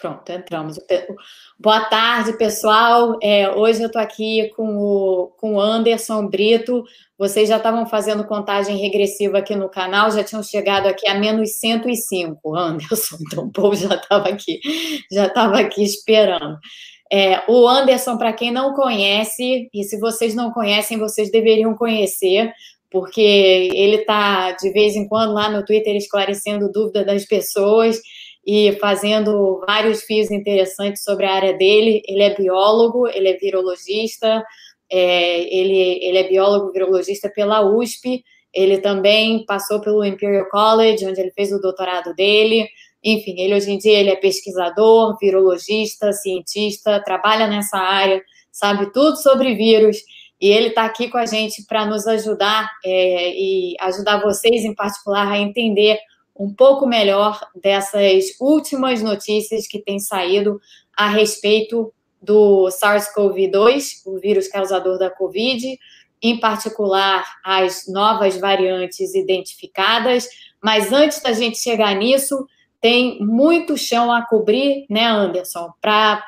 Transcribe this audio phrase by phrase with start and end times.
[0.00, 0.80] Pronto, entramos.
[1.58, 3.18] Boa tarde, pessoal.
[3.22, 6.82] É, hoje eu estou aqui com o, com o Anderson Brito.
[7.18, 11.58] Vocês já estavam fazendo contagem regressiva aqui no canal, já tinham chegado aqui a menos
[11.58, 13.16] 105, Anderson.
[13.30, 14.58] Então o povo já estava aqui,
[15.12, 16.58] já estava aqui esperando.
[17.12, 22.50] É, o Anderson, para quem não conhece, e se vocês não conhecem, vocês deveriam conhecer,
[22.90, 28.00] porque ele está de vez em quando lá no Twitter esclarecendo dúvidas das pessoas
[28.46, 32.02] e fazendo vários fios interessantes sobre a área dele.
[32.06, 34.44] Ele é biólogo, ele é virologista,
[34.90, 41.20] é, ele, ele é biólogo virologista pela USP, ele também passou pelo Imperial College, onde
[41.20, 42.68] ele fez o doutorado dele.
[43.02, 49.16] Enfim, ele hoje em dia ele é pesquisador, virologista, cientista, trabalha nessa área, sabe tudo
[49.16, 49.98] sobre vírus.
[50.40, 54.74] E ele está aqui com a gente para nos ajudar é, e ajudar vocês, em
[54.74, 55.98] particular, a entender
[56.40, 60.58] um pouco melhor dessas últimas notícias que têm saído
[60.96, 65.78] a respeito do SARS-CoV-2, o vírus causador da Covid,
[66.22, 70.28] em particular as novas variantes identificadas.
[70.62, 72.46] Mas antes da gente chegar nisso,
[72.80, 76.24] tem muito chão a cobrir, né, Anderson, para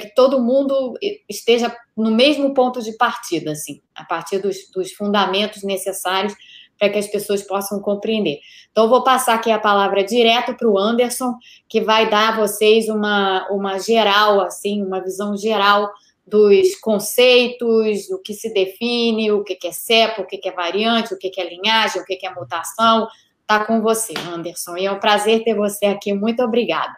[0.00, 0.94] que todo mundo
[1.28, 6.34] esteja no mesmo ponto de partida, assim, a partir dos, dos fundamentos necessários
[6.78, 8.38] para que as pessoas possam compreender.
[8.70, 11.34] Então, vou passar aqui a palavra direto para o Anderson,
[11.68, 15.90] que vai dar a vocês uma, uma geral, assim, uma visão geral
[16.26, 21.18] dos conceitos, o que se define, o que é cepa, o que é variante, o
[21.18, 23.06] que é linhagem, o que é mutação.
[23.40, 24.76] Está com você, Anderson.
[24.76, 26.12] E é um prazer ter você aqui.
[26.12, 26.96] Muito obrigada.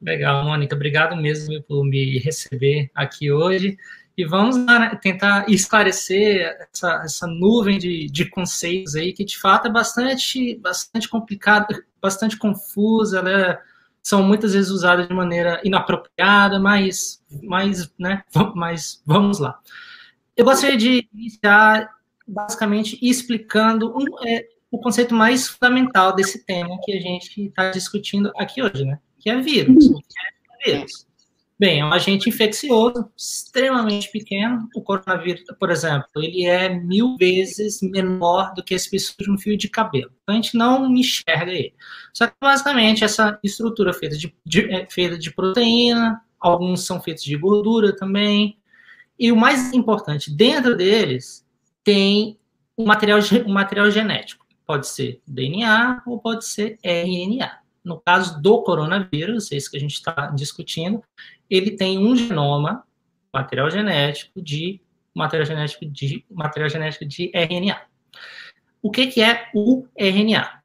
[0.00, 0.76] Legal, Mônica.
[0.76, 3.76] Obrigado mesmo por me receber aqui hoje
[4.18, 9.68] e vamos né, tentar esclarecer essa, essa nuvem de, de, conceitos aí, que de fato
[9.68, 11.68] é bastante, bastante complicada,
[12.02, 13.56] bastante confusa, né?
[14.02, 18.24] são muitas vezes usadas de maneira inapropriada, mas, mas, né,
[18.56, 19.60] mas vamos lá.
[20.36, 21.88] Eu gostaria de iniciar
[22.26, 28.32] basicamente explicando um, é, o conceito mais fundamental desse tema que a gente está discutindo
[28.36, 28.98] aqui hoje, né?
[29.20, 29.88] Que é vírus.
[29.88, 31.07] Que é vírus.
[31.60, 34.68] Bem, é um agente infeccioso extremamente pequeno.
[34.76, 39.36] O coronavírus, por exemplo, ele é mil vezes menor do que esse espessura de um
[39.36, 40.12] fio de cabelo.
[40.22, 41.74] Então, a gente não enxerga ele.
[42.14, 47.24] Só que, basicamente, essa estrutura feita de, de, é feita de proteína, alguns são feitos
[47.24, 48.56] de gordura também.
[49.18, 51.44] E o mais importante, dentro deles,
[51.82, 52.38] tem
[52.78, 54.46] um material, um material genético.
[54.64, 57.50] Pode ser DNA ou pode ser RNA.
[57.84, 61.02] No caso do coronavírus, esse que a gente está discutindo,
[61.48, 62.84] ele tem um genoma,
[63.32, 64.80] material genético de
[65.14, 67.80] material genético de material genético de RNA.
[68.80, 70.62] O que, que é o RNA?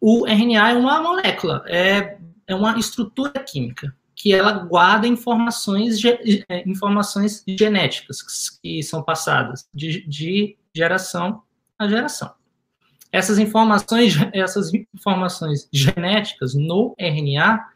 [0.00, 6.00] O RNA é uma molécula, é, é uma estrutura química que ela guarda informações,
[6.48, 8.22] é, informações genéticas
[8.62, 11.42] que são passadas de, de geração
[11.78, 12.32] a geração.
[13.12, 17.66] Essas informações, essas informações genéticas no RNA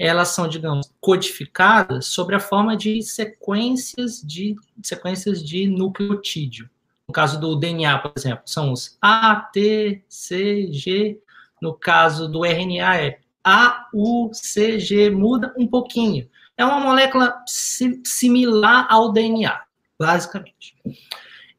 [0.00, 6.70] elas são, digamos, codificadas sobre a forma de sequências de sequências de nucleotídeo.
[7.06, 11.20] No caso do DNA, por exemplo, são os A, T, C, G.
[11.60, 16.30] No caso do RNA é A, U, C, G, muda um pouquinho.
[16.56, 19.60] É uma molécula similar ao DNA,
[19.98, 20.76] basicamente.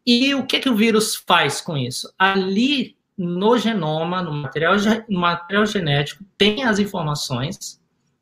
[0.03, 2.11] E o que, que o vírus faz com isso?
[2.17, 7.80] Ali no genoma, no material, no material genético, tem as informações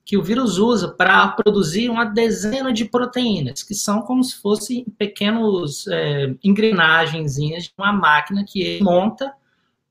[0.09, 4.83] que o vírus usa para produzir uma dezena de proteínas, que são como se fossem
[4.97, 9.31] pequenos é, engrenagens de uma máquina que ele monta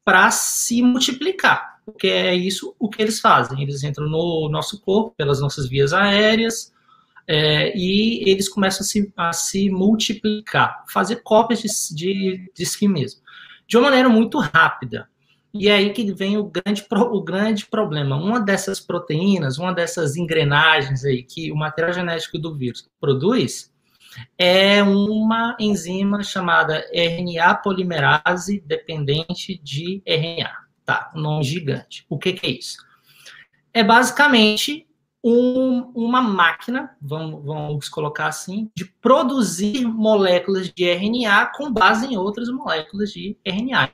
[0.05, 3.62] para se multiplicar, porque é isso o que eles fazem.
[3.62, 6.75] Eles entram no nosso corpo pelas nossas vias aéreas
[7.25, 12.89] é, e eles começam a se, a se multiplicar, fazer cópias de, de, de si
[12.89, 13.21] mesmo,
[13.69, 15.09] de uma maneira muito rápida.
[15.53, 18.17] E é aí que vem o grande, o grande problema.
[18.17, 23.73] Uma dessas proteínas, uma dessas engrenagens aí que o material genético do vírus produz,
[24.37, 30.53] é uma enzima chamada RNA polimerase dependente de RNA.
[30.85, 32.05] Tá, um nome gigante.
[32.09, 32.79] O que, que é isso?
[33.73, 34.87] É basicamente
[35.23, 42.17] um, uma máquina, vamos, vamos colocar assim, de produzir moléculas de RNA com base em
[42.17, 43.91] outras moléculas de RNA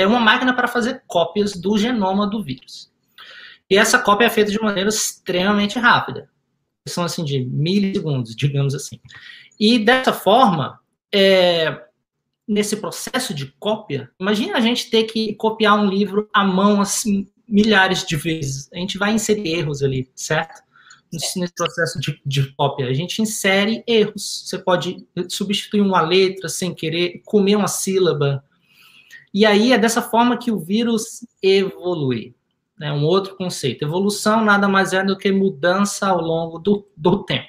[0.00, 2.90] é uma máquina para fazer cópias do genoma do vírus.
[3.68, 6.28] E essa cópia é feita de maneira extremamente rápida.
[6.88, 9.00] São assim de milissegundos, digamos assim.
[9.58, 10.78] E dessa forma,
[11.12, 11.82] é,
[12.46, 17.26] nesse processo de cópia, imagine a gente ter que copiar um livro à mão assim
[17.48, 18.68] milhares de vezes.
[18.72, 20.66] A gente vai inserir erros ali, certo?
[21.12, 22.86] nesse processo de, de cópia?
[22.86, 24.44] A gente insere erros.
[24.46, 28.44] Você pode substituir uma letra sem querer, comer uma sílaba.
[29.36, 32.34] E aí é dessa forma que o vírus evolui.
[32.80, 33.84] É um outro conceito.
[33.84, 37.48] Evolução nada mais é do que mudança ao longo do, do tempo.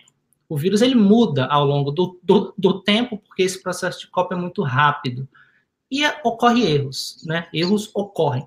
[0.50, 4.36] O vírus ele muda ao longo do, do, do tempo, porque esse processo de cópia
[4.36, 5.30] é muito rápido.
[5.90, 7.48] E ocorre erros, né?
[7.54, 8.46] Erros ocorrem.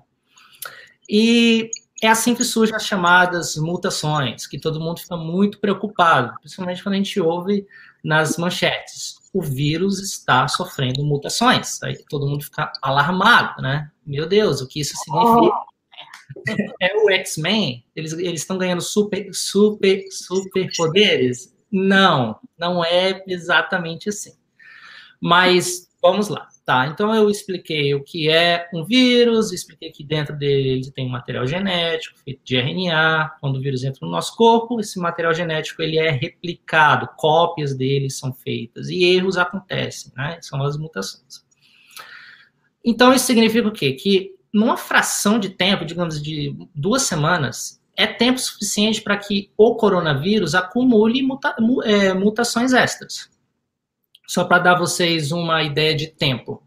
[1.09, 6.83] E é assim que surgem as chamadas mutações, que todo mundo fica muito preocupado, principalmente
[6.83, 7.65] quando a gente ouve
[8.03, 9.20] nas manchetes.
[9.33, 11.81] O vírus está sofrendo mutações.
[11.83, 13.89] Aí todo mundo fica alarmado, né?
[14.05, 15.55] Meu Deus, o que isso significa?
[15.55, 15.71] Oh.
[16.81, 17.85] É o X-Men?
[17.93, 21.53] Eles estão ganhando super, super, super poderes?
[21.69, 24.33] Não, não é exatamente assim.
[25.19, 26.47] Mas vamos lá.
[26.63, 31.09] Tá, então eu expliquei o que é um vírus, expliquei que dentro dele tem um
[31.09, 33.31] material genético feito de RNA.
[33.41, 38.11] Quando o vírus entra no nosso corpo, esse material genético ele é replicado, cópias dele
[38.11, 40.37] são feitas e erros acontecem, né?
[40.41, 41.43] São as mutações.
[42.85, 43.93] Então isso significa o quê?
[43.93, 49.75] Que numa fração de tempo, digamos de duas semanas, é tempo suficiente para que o
[49.75, 51.55] coronavírus acumule muta
[51.85, 53.29] é, mutações extras.
[54.31, 56.63] Só para dar vocês uma ideia de tempo.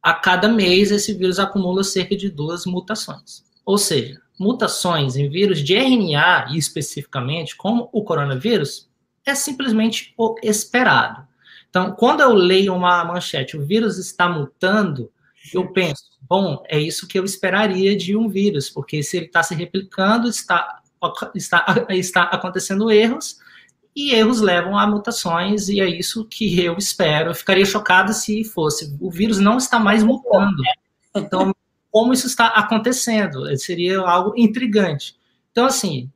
[0.00, 3.42] A cada mês, esse vírus acumula cerca de duas mutações.
[3.64, 8.88] Ou seja, mutações em vírus de RNA, especificamente, como o coronavírus,
[9.24, 11.26] é simplesmente o esperado.
[11.68, 15.10] Então, quando eu leio uma manchete, o vírus está mutando,
[15.52, 19.42] eu penso, bom, é isso que eu esperaria de um vírus, porque se ele está
[19.42, 20.80] se replicando, está,
[21.34, 23.40] está, está acontecendo erros,
[23.96, 27.30] e erros levam a mutações, e é isso que eu espero.
[27.30, 28.94] Eu ficaria chocada se fosse.
[29.00, 30.62] O vírus não está mais mutando.
[31.16, 31.54] Então,
[31.90, 33.56] como isso está acontecendo?
[33.56, 35.16] Seria algo intrigante.
[35.50, 36.12] Então, assim,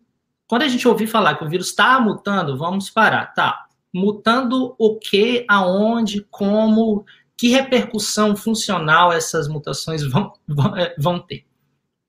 [0.47, 3.33] quando a gente ouvir falar que o vírus está mutando, vamos parar.
[3.33, 11.19] Tá, mutando o que, aonde, como, que repercussão funcional essas mutações vão, vão, é, vão
[11.19, 11.47] ter?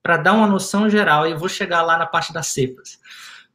[0.04, 3.00] Para dar uma noção geral, eu vou chegar lá na parte das cepas,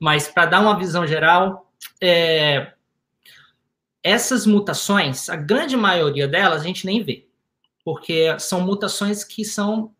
[0.01, 1.66] mas para dar uma visão geral,
[2.01, 2.73] é,
[4.03, 7.27] essas mutações, a grande maioria delas a gente nem vê,
[7.85, 9.93] porque são mutações que são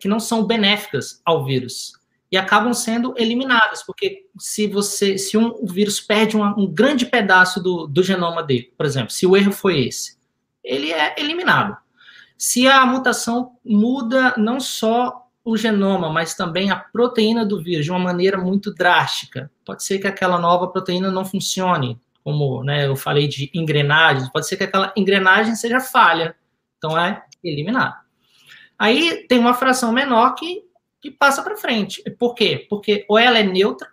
[0.00, 1.92] que não são benéficas ao vírus
[2.30, 7.62] e acabam sendo eliminadas, porque se você se um o vírus perde um, grande pedaço
[7.62, 10.16] do, do genoma dele, por exemplo, se o erro foi esse,
[10.64, 11.76] ele é eliminado.
[12.38, 17.90] Se a mutação muda não só o genoma, mas também a proteína do vírus de
[17.90, 19.50] uma maneira muito drástica.
[19.64, 24.46] Pode ser que aquela nova proteína não funcione, como né, eu falei de engrenagens, pode
[24.46, 26.36] ser que aquela engrenagem seja falha,
[26.78, 27.96] então é eliminado.
[28.78, 30.62] Aí tem uma fração menor que,
[31.00, 32.02] que passa para frente.
[32.18, 32.66] Por quê?
[32.68, 33.88] Porque ou ela é neutra,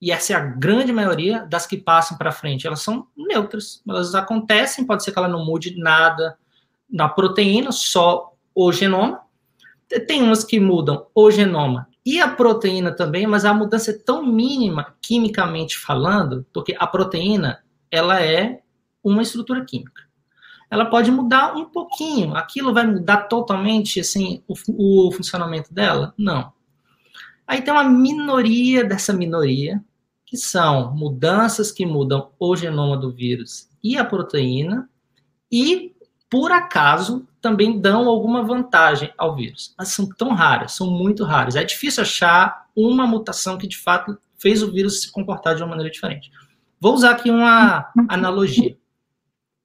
[0.00, 4.14] e essa é a grande maioria das que passam para frente, elas são neutras, elas
[4.14, 6.38] acontecem, pode ser que ela não mude nada
[6.88, 9.20] na proteína, só o genoma,
[10.06, 14.24] tem umas que mudam o genoma e a proteína também, mas a mudança é tão
[14.24, 18.62] mínima, quimicamente falando, porque a proteína, ela é
[19.04, 20.08] uma estrutura química.
[20.70, 22.34] Ela pode mudar um pouquinho.
[22.34, 24.54] Aquilo vai mudar totalmente, assim, o,
[25.08, 26.14] o funcionamento dela?
[26.16, 26.50] Não.
[27.46, 29.84] Aí tem uma minoria dessa minoria,
[30.24, 34.88] que são mudanças que mudam o genoma do vírus e a proteína,
[35.52, 35.94] e
[36.30, 39.74] por acaso, também dão alguma vantagem ao vírus.
[39.76, 41.56] Mas são tão raras, são muito raras.
[41.56, 45.68] É difícil achar uma mutação que de fato fez o vírus se comportar de uma
[45.68, 46.30] maneira diferente.
[46.80, 48.76] Vou usar aqui uma analogia.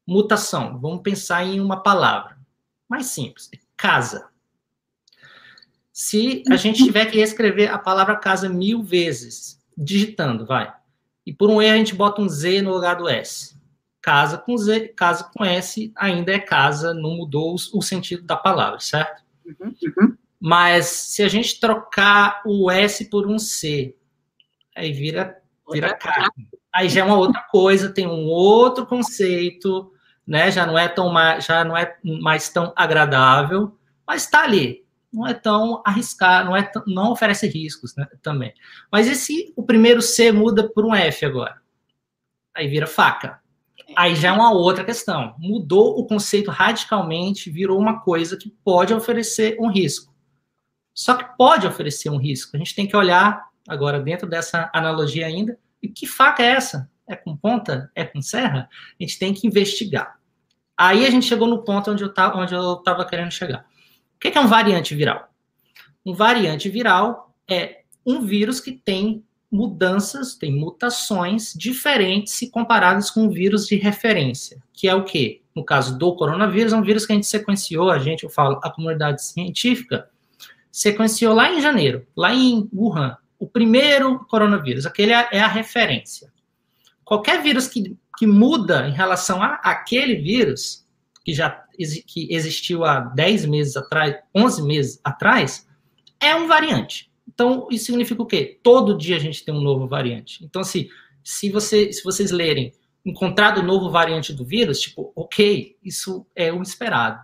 [0.06, 0.80] Mutação.
[0.80, 2.38] Vamos pensar em uma palavra.
[2.90, 3.50] Mais simples.
[3.78, 4.28] Casa.
[5.92, 10.74] Se a gente tiver que escrever a palavra casa mil vezes, digitando, vai.
[11.26, 13.54] E por um erro a gente bota um Z no lugar do S
[14.04, 18.78] casa com Z, casa com S ainda é casa, não mudou o, sentido da palavra,
[18.82, 19.24] certo?
[19.46, 20.18] Uhum, uhum.
[20.38, 23.96] Mas se a gente trocar o S por um C,
[24.76, 25.42] aí vira,
[25.72, 26.50] vira carne.
[26.76, 29.90] Aí já é uma outra coisa, tem um outro conceito,
[30.28, 30.52] né?
[30.52, 34.84] Já não é tão mais, já não é mais tão agradável, mas está ali.
[35.14, 38.06] Não é tão arriscado, não é tão, não oferece riscos, né?
[38.22, 38.54] Também.
[38.92, 41.62] Mas e se o primeiro C muda por um F agora?
[42.54, 43.43] Aí vira faca.
[43.96, 45.36] Aí já é uma outra questão.
[45.38, 50.14] Mudou o conceito radicalmente, virou uma coisa que pode oferecer um risco.
[50.94, 52.56] Só que pode oferecer um risco.
[52.56, 55.58] A gente tem que olhar agora dentro dessa analogia ainda.
[55.82, 56.90] E que faca é essa?
[57.08, 57.92] É com ponta?
[57.96, 58.70] É com serra?
[59.00, 60.20] A gente tem que investigar.
[60.78, 63.66] Aí a gente chegou no ponto onde eu estava querendo chegar.
[64.16, 65.30] O que é um variante viral?
[66.06, 73.28] Um variante viral é um vírus que tem mudanças, tem mutações diferentes se comparadas com
[73.28, 75.42] o vírus de referência, que é o quê?
[75.56, 78.60] No caso do coronavírus, é um vírus que a gente sequenciou, a gente, eu falo,
[78.64, 80.10] a comunidade científica,
[80.72, 86.34] sequenciou lá em janeiro, lá em Wuhan, o primeiro coronavírus, aquele é, é a referência.
[87.06, 90.84] Qualquer vírus que, que muda em relação a aquele vírus,
[91.24, 91.52] que já
[92.08, 95.68] que existiu há 10 meses atrás, 11 meses atrás,
[96.20, 97.13] é um variante.
[97.34, 98.60] Então, isso significa o quê?
[98.62, 100.44] Todo dia a gente tem um novo variante.
[100.46, 100.90] Então, se,
[101.24, 102.74] se, você, se vocês lerem
[103.06, 107.20] encontrado o novo variante do vírus, tipo, ok, isso é o esperado.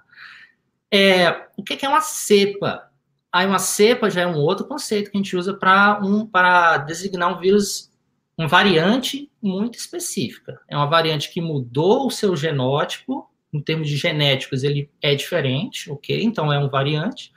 [0.92, 2.90] É, o que é uma cepa?
[3.32, 6.28] Aí uma cepa já é um outro conceito que a gente usa para um,
[6.86, 7.92] designar um vírus,
[8.36, 10.60] uma variante muito específica.
[10.68, 15.92] É uma variante que mudou o seu genótipo, em termos de genéticos ele é diferente,
[15.92, 16.22] ok?
[16.24, 17.32] Então é um variante.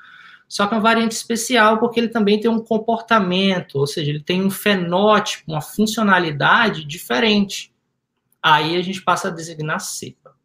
[0.53, 4.21] Só que é um variante especial porque ele também tem um comportamento, ou seja, ele
[4.21, 7.73] tem um fenótipo, uma funcionalidade diferente.
[8.43, 10.37] Aí a gente passa a designar cepa.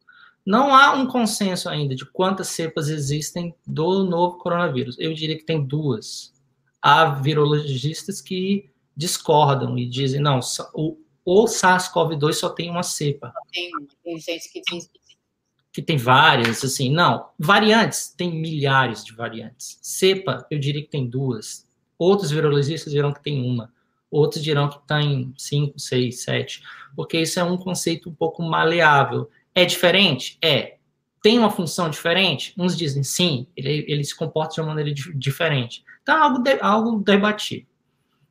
[0.46, 4.96] Não há um consenso ainda de quantas cepas existem do novo coronavírus.
[4.98, 6.34] Eu diria que tem duas.
[6.82, 10.40] Há virologistas que discordam e dizem, não,
[10.74, 13.34] o, o SARS-CoV-2 só tem uma cepa.
[13.52, 13.72] Tem,
[14.06, 15.07] tem gente que diz que
[15.82, 17.30] tem várias, assim, não.
[17.38, 19.80] Variantes, tem milhares de variantes.
[19.82, 21.68] Cepa, eu diria que tem duas.
[21.98, 23.74] Outros virologistas dirão que tem uma.
[24.10, 26.62] Outros dirão que tem cinco, seis, sete.
[26.96, 29.30] Porque isso é um conceito um pouco maleável.
[29.54, 30.38] É diferente?
[30.42, 30.78] É.
[31.22, 32.54] Tem uma função diferente?
[32.58, 35.84] Uns dizem sim, ele, ele se comporta de uma maneira diferente.
[36.02, 37.68] Então, é algo, de, algo debatido.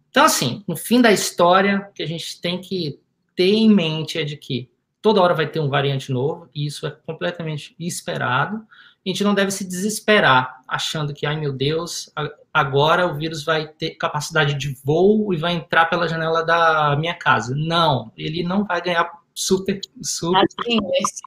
[0.09, 2.99] Então, assim, no fim da história, o que a gente tem que
[3.35, 4.71] ter em mente é de que
[5.07, 8.57] toda hora vai ter um variante novo, e isso é completamente esperado.
[8.57, 12.13] A gente não deve se desesperar achando que, ai meu Deus,
[12.53, 17.15] agora o vírus vai ter capacidade de voo e vai entrar pela janela da minha
[17.15, 17.55] casa.
[17.57, 19.81] Não, ele não vai ganhar super.
[20.03, 20.45] super...
[20.45, 21.21] As linhas,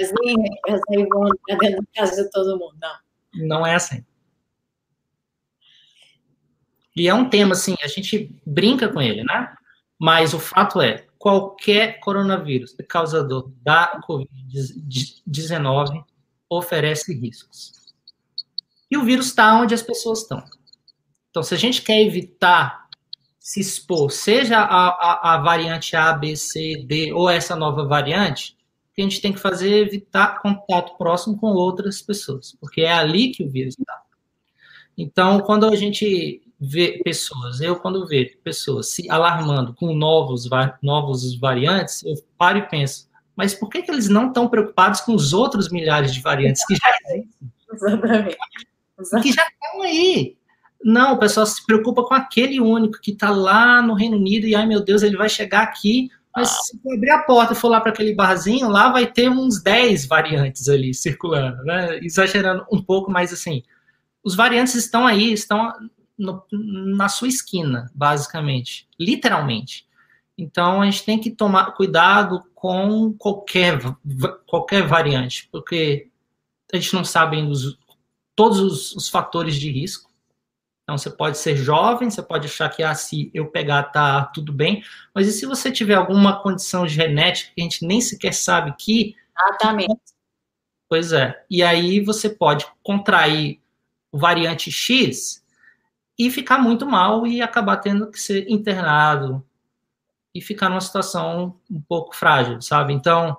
[0.00, 2.76] as linhas aí vão entrar dentro da casa de todo mundo.
[2.80, 3.48] Não.
[3.48, 4.04] não é assim.
[6.94, 9.52] E é um tema, assim, a gente brinca com ele, né?
[9.98, 16.04] Mas o fato é, qualquer coronavírus causador da Covid-19
[16.48, 17.72] oferece riscos.
[18.88, 20.44] E o vírus está onde as pessoas estão.
[21.28, 22.86] Então, se a gente quer evitar
[23.40, 28.56] se expor, seja a, a, a, variante A, B, C, D ou essa nova variante,
[28.92, 32.82] o que a gente tem que fazer é evitar contato próximo com outras pessoas, porque
[32.82, 34.00] é ali que o vírus está.
[34.96, 40.48] Então, quando a gente ver pessoas, eu quando vejo pessoas se alarmando com novos,
[40.82, 45.14] novos variantes, eu paro e penso, mas por que, que eles não estão preocupados com
[45.14, 47.30] os outros milhares de variantes que já existem?
[47.72, 48.38] Exatamente.
[49.22, 50.36] Que já estão aí.
[50.82, 54.54] Não, o pessoal se preocupa com aquele único que está lá no Reino Unido e,
[54.54, 56.08] ai meu Deus, ele vai chegar aqui.
[56.34, 56.60] Mas ah.
[56.62, 60.06] se abrir a porta e for lá para aquele barzinho, lá vai ter uns 10
[60.06, 61.98] variantes ali circulando, né?
[62.02, 63.62] Exagerando um pouco, mas assim,
[64.22, 65.72] os variantes estão aí, estão
[66.18, 69.86] no, na sua esquina, basicamente, literalmente.
[70.38, 73.78] Então a gente tem que tomar cuidado com qualquer,
[74.46, 76.08] qualquer variante, porque
[76.72, 77.78] a gente não sabe ainda os,
[78.34, 80.10] todos os, os, fatores de risco.
[80.82, 84.52] Então você pode ser jovem, você pode achar que ah, se eu pegar tá tudo
[84.52, 88.74] bem, mas e se você tiver alguma condição genética que a gente nem sequer sabe
[88.78, 89.16] que.
[89.38, 90.00] Exatamente.
[90.88, 91.44] Pois é.
[91.50, 93.60] E aí você pode contrair
[94.12, 95.44] o variante X
[96.18, 99.44] e ficar muito mal e acabar tendo que ser internado
[100.34, 102.92] e ficar numa situação um pouco frágil, sabe?
[102.92, 103.36] Então, a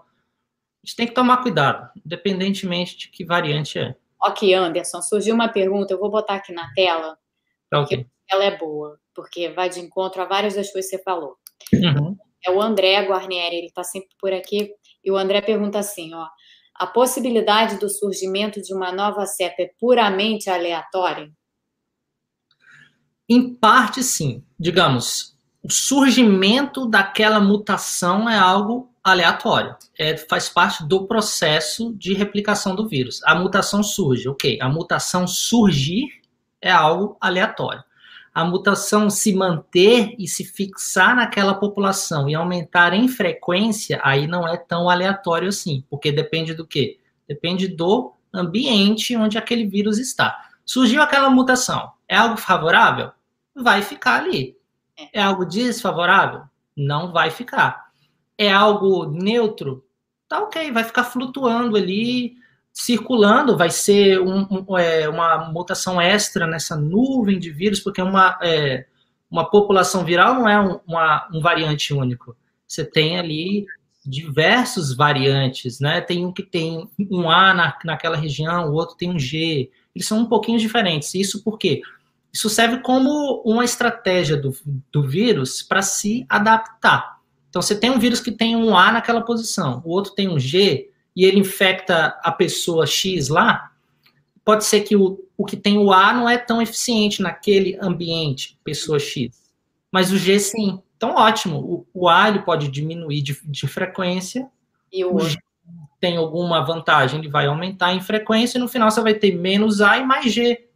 [0.85, 3.95] gente tem que tomar cuidado, independentemente de que variante é.
[4.21, 7.17] Ok, Anderson, surgiu uma pergunta, eu vou botar aqui na tela,
[7.69, 8.07] tá okay.
[8.29, 11.37] ela é boa, porque vai de encontro a várias das coisas que você falou.
[11.73, 12.17] Uhum.
[12.45, 14.71] É o André Guarnieri, ele está sempre por aqui,
[15.03, 16.27] e o André pergunta assim, ó,
[16.73, 21.31] a possibilidade do surgimento de uma nova cepa é puramente aleatória?
[23.29, 24.43] Em parte, sim.
[24.59, 29.75] Digamos, o surgimento daquela mutação é algo aleatório.
[29.97, 33.21] É, faz parte do processo de replicação do vírus.
[33.25, 34.59] A mutação surge, ok.
[34.61, 36.07] A mutação surgir
[36.61, 37.83] é algo aleatório.
[38.33, 44.47] A mutação se manter e se fixar naquela população e aumentar em frequência, aí não
[44.47, 46.99] é tão aleatório assim, porque depende do quê?
[47.27, 50.49] Depende do ambiente onde aquele vírus está.
[50.63, 53.11] Surgiu aquela mutação, é algo favorável?
[53.63, 54.55] Vai ficar ali.
[54.97, 55.19] É.
[55.19, 56.43] é algo desfavorável?
[56.75, 57.87] Não vai ficar.
[58.37, 59.83] É algo neutro?
[60.27, 62.35] Tá ok, vai ficar flutuando ali,
[62.73, 68.37] circulando, vai ser um, um, é, uma mutação extra nessa nuvem de vírus, porque uma,
[68.43, 68.85] é,
[69.31, 72.35] uma população viral não é um, uma, um variante único.
[72.67, 73.65] Você tem ali
[74.05, 76.01] diversos variantes, né?
[76.01, 79.69] Tem um que tem um A na, naquela região, o outro tem um G.
[79.95, 81.13] Eles são um pouquinho diferentes.
[81.15, 81.81] Isso por quê?
[82.37, 84.55] Isso serve como uma estratégia do,
[84.91, 87.17] do vírus para se adaptar.
[87.49, 90.37] Então, você tem um vírus que tem um A naquela posição, o outro tem um
[90.37, 93.71] G, e ele infecta a pessoa X lá,
[94.45, 98.55] pode ser que o, o que tem o A não é tão eficiente naquele ambiente,
[98.63, 99.51] pessoa X.
[99.91, 100.79] Mas o G sim.
[100.95, 101.57] Então, ótimo.
[101.57, 104.47] O, o A ele pode diminuir de, de frequência.
[104.93, 105.39] E o, o G
[105.99, 109.81] tem alguma vantagem, ele vai aumentar em frequência e no final você vai ter menos
[109.81, 110.66] A e mais G.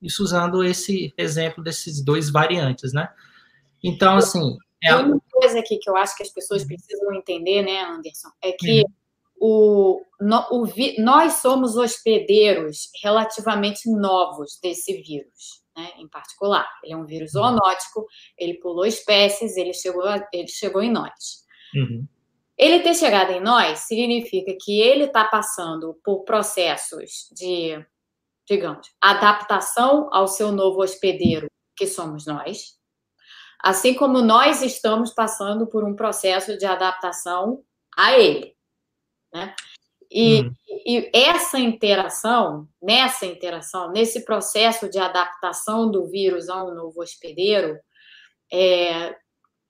[0.00, 3.08] Isso usando esse exemplo desses dois variantes, né?
[3.82, 4.56] Então, assim.
[4.82, 4.94] É...
[4.94, 8.82] Uma coisa aqui que eu acho que as pessoas precisam entender, né, Anderson, é que
[8.82, 8.92] uhum
[9.40, 16.66] o, no, o vi, nós somos hospedeiros relativamente novos desse vírus, né, em particular.
[16.82, 17.42] Ele é um vírus uhum.
[17.42, 21.44] zoonótico, ele pulou espécies, ele chegou, ele chegou em nós.
[21.74, 22.06] Uhum.
[22.56, 27.78] Ele ter chegado em nós significa que ele está passando por processos de,
[28.48, 32.78] digamos, adaptação ao seu novo hospedeiro, que somos nós,
[33.62, 37.62] assim como nós estamos passando por um processo de adaptação
[37.96, 38.56] a ele.
[39.32, 39.54] Né?
[40.10, 40.52] E, hum.
[40.86, 47.78] e, essa interação, nessa interação, nesse processo de adaptação do vírus a um novo hospedeiro,
[48.50, 49.14] é,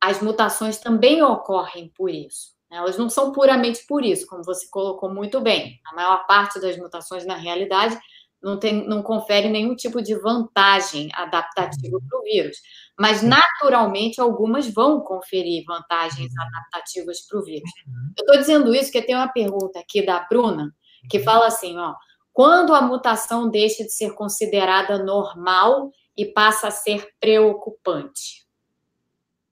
[0.01, 2.53] as mutações também ocorrem por isso.
[2.71, 2.77] Né?
[2.77, 5.81] Elas não são puramente por isso, como você colocou muito bem.
[5.87, 7.99] A maior parte das mutações, na realidade,
[8.43, 12.09] não, tem, não confere nenhum tipo de vantagem adaptativa uhum.
[12.09, 12.57] para o vírus.
[12.99, 16.47] Mas, naturalmente, algumas vão conferir vantagens uhum.
[16.47, 17.71] adaptativas para o vírus.
[17.87, 18.13] Uhum.
[18.17, 20.75] Eu estou dizendo isso porque tem uma pergunta aqui da Bruna,
[21.11, 21.95] que fala assim, ó,
[22.33, 28.47] quando a mutação deixa de ser considerada normal e passa a ser preocupante?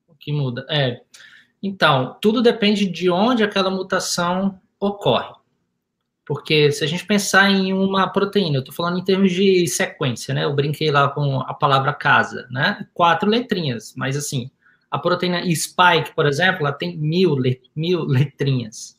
[0.08, 0.66] O que muda?
[0.70, 1.00] É,
[1.62, 5.35] então, tudo depende de onde aquela mutação ocorre.
[6.26, 10.34] Porque se a gente pensar em uma proteína, eu estou falando em termos de sequência,
[10.34, 10.44] né?
[10.44, 12.84] Eu brinquei lá com a palavra casa, né?
[12.92, 14.50] Quatro letrinhas, mas assim,
[14.90, 17.36] a proteína spike, por exemplo, ela tem mil,
[17.76, 18.96] mil letrinhas.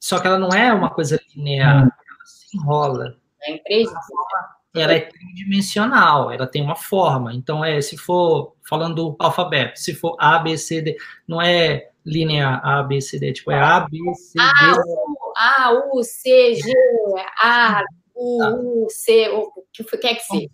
[0.00, 3.16] Só que ela não é uma coisa linear, ela se enrola.
[3.42, 3.90] É três.
[4.74, 7.34] Ela é tridimensional, ela tem uma forma.
[7.34, 10.96] Então, é, se for falando do alfabeto, se for A, B, C, D,
[11.28, 14.40] não é linear A, B, C, D, tipo, é A, B, C, D.
[14.40, 16.72] A, U, A, U, C, G,
[17.42, 17.82] A,
[18.14, 20.48] U, U, C, o que quer que seja.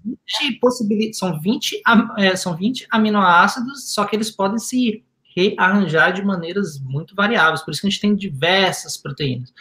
[0.72, 1.82] São 20, são 20,
[2.18, 5.04] é, são 20 aminoácidos, só que eles podem se
[5.36, 9.52] rearranjar de maneiras muito variáveis, por isso que a gente tem diversas proteínas.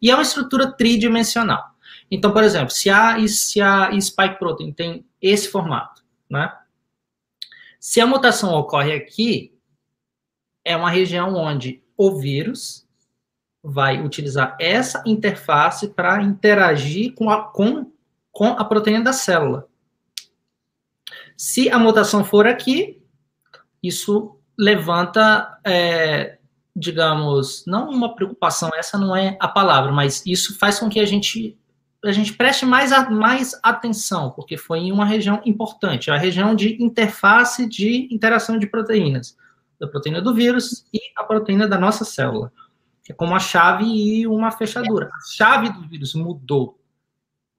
[0.00, 1.64] E é uma estrutura tridimensional.
[2.10, 6.52] Então, por exemplo, se a, se a spike protein tem esse formato, né?
[7.78, 9.54] Se a mutação ocorre aqui,
[10.64, 12.87] é uma região onde o vírus
[13.70, 17.92] vai utilizar essa interface para interagir com a, com,
[18.32, 19.68] com a proteína da célula.
[21.36, 23.02] Se a mutação for aqui,
[23.82, 26.38] isso levanta, é,
[26.74, 31.04] digamos, não uma preocupação, essa não é a palavra, mas isso faz com que a
[31.04, 31.56] gente
[32.04, 36.54] a gente preste mais, a, mais atenção, porque foi em uma região importante, a região
[36.54, 39.36] de interface de interação de proteínas
[39.80, 42.52] da proteína do vírus e a proteína da nossa célula,
[43.12, 45.06] é como a chave e uma fechadura.
[45.06, 46.78] A chave do vírus mudou.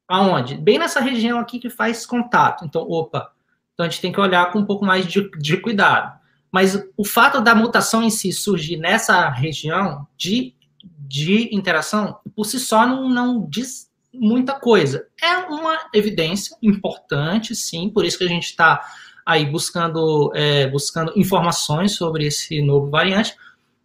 [0.08, 0.56] Aonde?
[0.56, 2.66] Bem nessa região aqui que faz contato.
[2.66, 3.32] Então, opa,
[3.74, 6.20] então a gente tem que olhar com um pouco mais de, de cuidado.
[6.52, 12.60] Mas o fato da mutação em si surgir nessa região de, de interação, por si
[12.60, 15.08] só, não, não diz muita coisa.
[15.22, 18.84] É uma evidência importante, sim, por isso que a gente está
[19.26, 23.36] aí buscando, é, buscando informações sobre esse novo variante,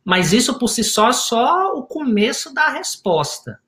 [0.05, 3.59] mas isso por si só é só o começo da resposta.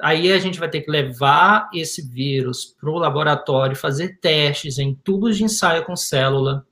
[0.00, 4.94] Aí a gente vai ter que levar esse vírus para o laboratório, fazer testes em
[4.94, 6.66] tubos de ensaio com célula,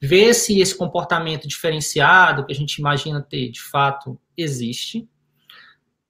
[0.00, 5.08] ver se esse comportamento diferenciado que a gente imagina ter de fato existe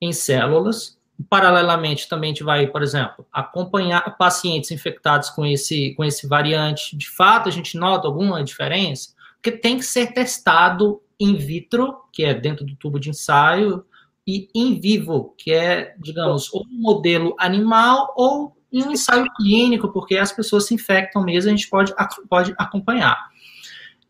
[0.01, 6.05] em células, Paralelamente, também a gente vai, por exemplo, acompanhar pacientes infectados com esse, com
[6.05, 6.97] esse variante.
[6.97, 9.11] De fato, a gente nota alguma diferença?
[9.35, 13.85] Porque tem que ser testado in vitro, que é dentro do tubo de ensaio,
[14.27, 20.17] e in vivo, que é, digamos, ou um modelo animal ou um ensaio clínico, porque
[20.17, 21.93] as pessoas se infectam mesmo, a gente pode,
[22.29, 23.31] pode acompanhar.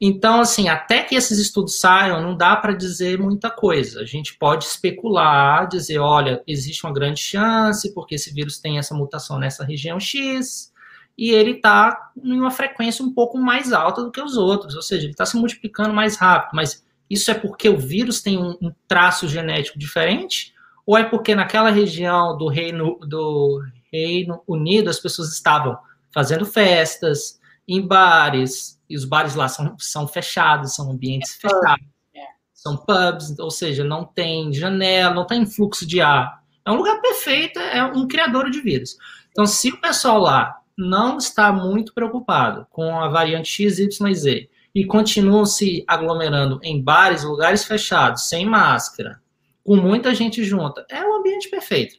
[0.01, 4.01] Então, assim, até que esses estudos saiam, não dá para dizer muita coisa.
[4.01, 8.94] A gente pode especular, dizer, olha, existe uma grande chance, porque esse vírus tem essa
[8.94, 10.73] mutação nessa região X,
[11.18, 14.81] e ele está em uma frequência um pouco mais alta do que os outros, ou
[14.81, 16.53] seja, ele está se multiplicando mais rápido.
[16.55, 20.55] Mas isso é porque o vírus tem um, um, traço genético diferente?
[20.87, 23.61] Ou é porque naquela região do Reino, do
[23.92, 25.77] Reino Unido as pessoas estavam
[26.12, 31.87] fazendo festas, em bares, e os bares lá são, são fechados, são ambientes é fechados,
[32.14, 32.20] é.
[32.55, 36.42] são pubs, ou seja, não tem janela, não tem fluxo de ar.
[36.64, 38.96] É um lugar perfeito, é um criador de vírus.
[39.31, 45.44] Então, se o pessoal lá não está muito preocupado com a variante XYZ e continuam
[45.44, 49.20] se aglomerando em bares, lugares fechados, sem máscara,
[49.64, 51.96] com muita gente junta, é o ambiente perfeito.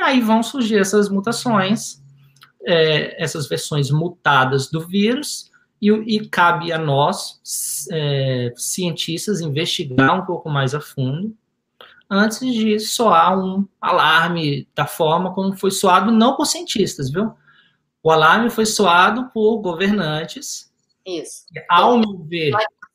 [0.00, 2.02] Aí vão surgir essas mutações,
[2.66, 7.40] é, essas versões mutadas do vírus, e, e cabe a nós,
[7.90, 11.34] é, cientistas, investigar um pouco mais a fundo
[12.10, 17.32] antes de soar um alarme da forma como foi soado, não por cientistas, viu?
[18.02, 20.69] O alarme foi soado por governantes.
[21.18, 21.44] Isso.
[21.68, 22.52] Ao meu ver.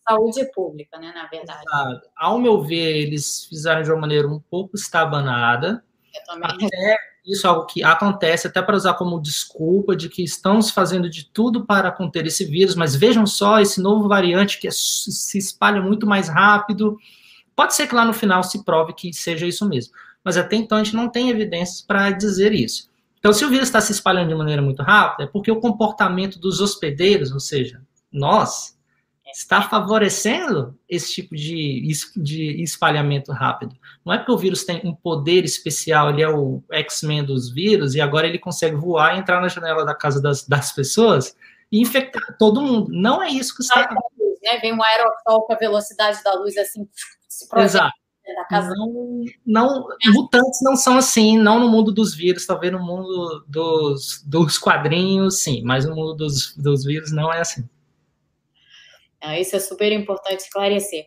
[0.07, 1.63] Saúde pública, né, na verdade.
[1.67, 2.07] Exato.
[2.15, 5.83] Ao meu ver, eles fizeram de uma maneira um pouco estabanada.
[6.13, 6.67] Eu também.
[6.67, 11.09] Até isso é algo que acontece, até para usar como desculpa de que estamos fazendo
[11.09, 15.37] de tudo para conter esse vírus, mas vejam só esse novo variante que é, se
[15.37, 16.97] espalha muito mais rápido.
[17.55, 19.91] Pode ser que lá no final se prove que seja isso mesmo,
[20.23, 22.91] mas até então a gente não tem evidências para dizer isso.
[23.17, 26.37] Então, se o vírus está se espalhando de maneira muito rápida, é porque o comportamento
[26.37, 27.81] dos hospedeiros, ou seja,
[28.17, 28.75] nós,
[29.35, 33.75] está favorecendo esse tipo de, de espalhamento rápido.
[34.05, 37.95] Não é porque o vírus tem um poder especial, ele é o X-Men dos vírus,
[37.95, 41.35] e agora ele consegue voar, entrar na janela da casa das, das pessoas
[41.69, 42.87] e infectar todo mundo.
[42.91, 44.15] Não é isso que está acontecendo.
[44.41, 44.59] Né?
[44.59, 46.87] Vem um aerossol com a velocidade da luz assim,
[47.27, 47.45] se.
[47.57, 47.93] Exato.
[48.49, 54.23] Não, não, mutantes não são assim, não no mundo dos vírus, talvez no mundo dos,
[54.25, 57.69] dos quadrinhos, sim, mas no mundo dos, dos vírus não é assim.
[59.25, 61.05] Ah, isso é super importante esclarecer.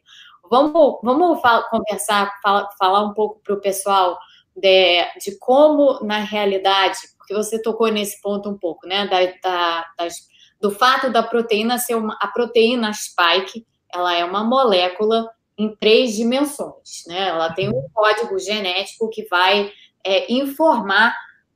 [0.50, 2.32] Vamos, vamos conversar,
[2.78, 4.18] falar um pouco para o pessoal
[4.56, 9.06] de, de, como, na realidade, porque você tocou nesse ponto um pouco, né?
[9.06, 10.14] Da, da, das,
[10.60, 12.16] do fato da proteína ser uma.
[12.20, 17.04] A proteína spike, ela é uma molécula em três dimensões.
[17.06, 17.28] Né?
[17.28, 19.70] Ela tem um código genético que vai
[20.04, 21.14] é, informar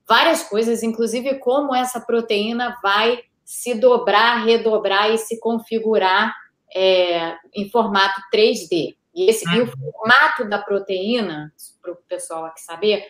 [0.08, 6.34] várias coisas, inclusive como essa proteína vai se dobrar, redobrar e se configurar
[6.74, 8.96] é, em formato 3D.
[9.14, 9.92] E, esse, e o uhum.
[9.92, 13.06] formato da proteína, para o pessoal aqui saber,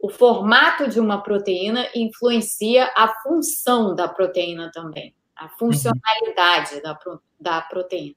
[0.00, 5.50] o formato de uma proteína influencia a função da proteína também, a uhum.
[5.58, 6.98] funcionalidade da,
[7.40, 8.16] da proteína.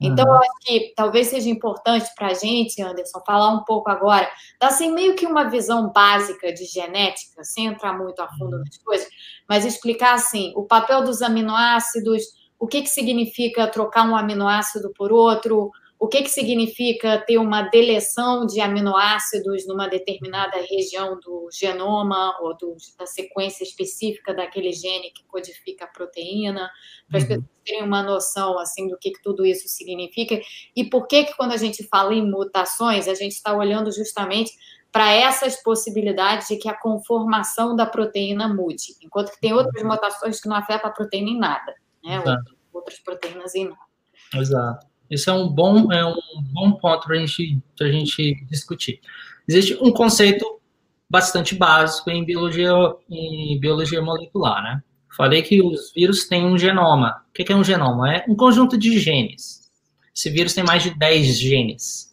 [0.00, 0.34] Então, uhum.
[0.34, 4.68] eu acho que talvez seja importante para a gente, Anderson, falar um pouco agora, dar
[4.68, 8.64] assim, meio que uma visão básica de genética, sem entrar muito a fundo uhum.
[8.64, 9.08] nas coisas,
[9.46, 12.22] mas explicar assim o papel dos aminoácidos,
[12.60, 17.62] o que, que significa trocar um aminoácido por outro, o que, que significa ter uma
[17.62, 25.10] deleção de aminoácidos numa determinada região do genoma ou do, da sequência específica daquele gene
[25.10, 26.70] que codifica a proteína,
[27.08, 27.28] para as uhum.
[27.28, 30.38] pessoas terem uma noção assim do que, que tudo isso significa
[30.76, 34.52] e por que, que quando a gente fala em mutações, a gente está olhando justamente
[34.92, 39.88] para essas possibilidades de que a conformação da proteína mude, enquanto que tem outras uhum.
[39.88, 42.36] mutações que não afetam a proteína em nada, né?
[42.72, 43.78] Outras proteínas em nada.
[44.34, 44.86] Exato.
[45.10, 46.14] Isso é um bom, é um
[46.52, 49.00] bom ponto para gente, a gente discutir.
[49.48, 50.60] Existe um conceito
[51.08, 52.72] bastante básico em biologia,
[53.10, 54.82] em biologia molecular, né?
[55.16, 57.24] Falei que os vírus têm um genoma.
[57.28, 58.14] O que é um genoma?
[58.14, 59.68] É um conjunto de genes.
[60.14, 62.12] Esse vírus tem mais de 10 genes,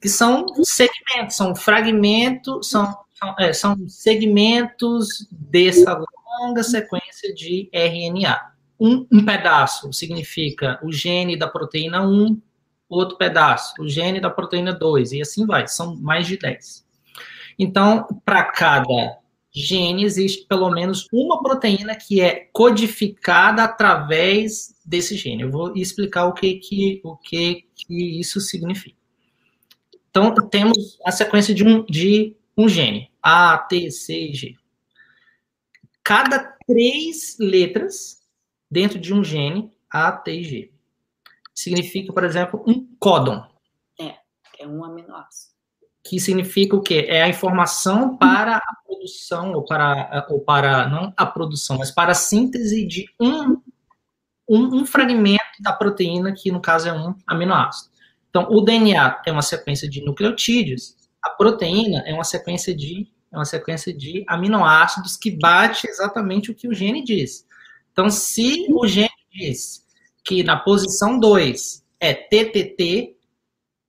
[0.00, 6.02] que são segmentos, são fragmentos, são, são, é, são segmentos dessa
[6.40, 8.50] longa sequência de RNA
[8.80, 12.40] um, um pedaço significa o gene da proteína 1,
[12.88, 16.86] outro pedaço, o gene da proteína 2, e assim vai, são mais de 10.
[17.58, 19.18] Então, para cada
[19.52, 25.42] gene existe pelo menos uma proteína que é codificada através desse gene.
[25.42, 28.96] Eu vou explicar o que que, o que, que isso significa.
[30.08, 34.54] Então, temos a sequência de um, de um gene, A, T, C, G.
[36.02, 38.19] Cada três letras
[38.70, 40.72] dentro de um gene A, T e G.
[41.54, 43.44] Significa, por exemplo, um códon.
[43.98, 44.14] É,
[44.58, 45.50] é um aminoácido.
[46.02, 47.06] Que significa o quê?
[47.08, 52.12] É a informação para a produção, ou para, ou para não a produção, mas para
[52.12, 53.60] a síntese de um,
[54.48, 57.90] um, um fragmento da proteína, que no caso é um aminoácido.
[58.30, 63.36] Então, o DNA é uma sequência de nucleotídeos, a proteína é uma sequência de é
[63.36, 67.46] uma sequência de aminoácidos que bate exatamente o que o gene diz.
[67.92, 69.84] Então, se o gene diz
[70.24, 73.16] que na posição 2 é TTT,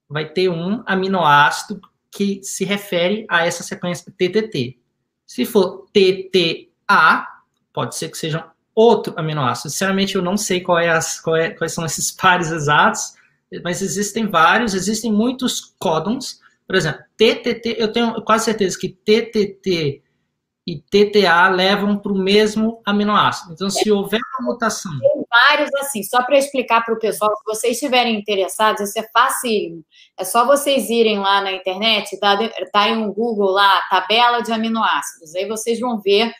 [0.10, 1.80] vai ter um aminoácido
[2.12, 4.78] que se refere a essa sequência TTT.
[5.26, 7.26] Se for TTA,
[7.74, 9.70] pode ser que seja outro aminoácido.
[9.70, 13.14] Sinceramente, eu não sei é as, é, quais são esses pares exatos,
[13.64, 16.42] mas existem vários, existem muitos códons.
[16.68, 20.02] Por exemplo, TTT, eu tenho quase certeza que TTT
[20.66, 23.54] e TTA levam para o mesmo aminoácido.
[23.54, 24.92] Então, se houver uma mutação.
[25.00, 29.08] Tem vários assim, só para explicar para o pessoal, se vocês estiverem interessados, isso é
[29.12, 29.84] fácil.
[30.20, 32.38] É só vocês irem lá na internet, tá,
[32.72, 35.34] tá em um Google lá, tabela de aminoácidos.
[35.36, 36.32] Aí vocês vão ver,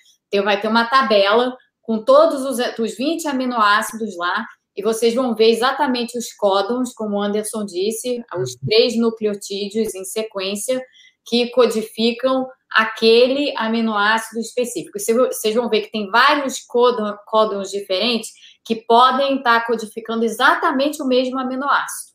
[0.44, 5.50] vai ter uma tabela com todos os, os 20 aminoácidos lá, e vocês vão ver
[5.50, 10.82] exatamente os códons, como o Anderson disse, os três nucleotídeos em sequência
[11.26, 14.98] que codificam aquele aminoácido específico.
[14.98, 16.60] Vocês vão ver que tem vários
[17.26, 18.32] códons diferentes
[18.64, 22.12] que podem estar codificando exatamente o mesmo aminoácido.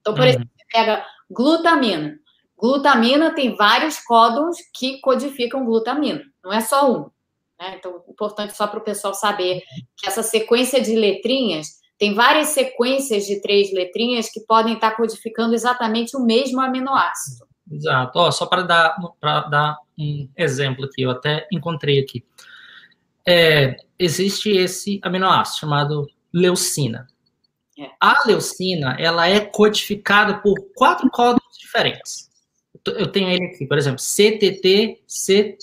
[0.00, 0.28] Então, por uhum.
[0.28, 2.18] exemplo, você pega glutamina.
[2.58, 7.10] Glutamina tem vários códons que codificam glutamina, não é só um.
[7.58, 7.76] Né?
[7.76, 9.62] Então, importante só para o pessoal saber
[9.96, 15.54] que essa sequência de letrinhas tem várias sequências de três letrinhas que podem estar codificando
[15.54, 17.46] exatamente o mesmo aminoácido.
[17.72, 18.18] Exato.
[18.18, 18.96] Ó, só para dar,
[19.50, 22.24] dar um exemplo aqui, eu até encontrei aqui.
[23.26, 27.08] É, existe esse aminoácido chamado leucina.
[27.78, 27.88] É.
[28.00, 32.30] A leucina, ela é codificada por quatro códigos diferentes.
[32.84, 35.56] Eu tenho ele aqui, por exemplo, CTT, C,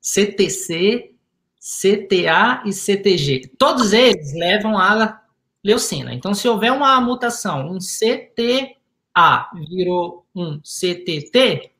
[0.00, 1.12] CTC,
[1.58, 3.52] CTA e CTG.
[3.56, 5.22] Todos eles levam a
[5.64, 6.12] leucina.
[6.12, 11.70] Então, se houver uma mutação, um CTA virou um CTT,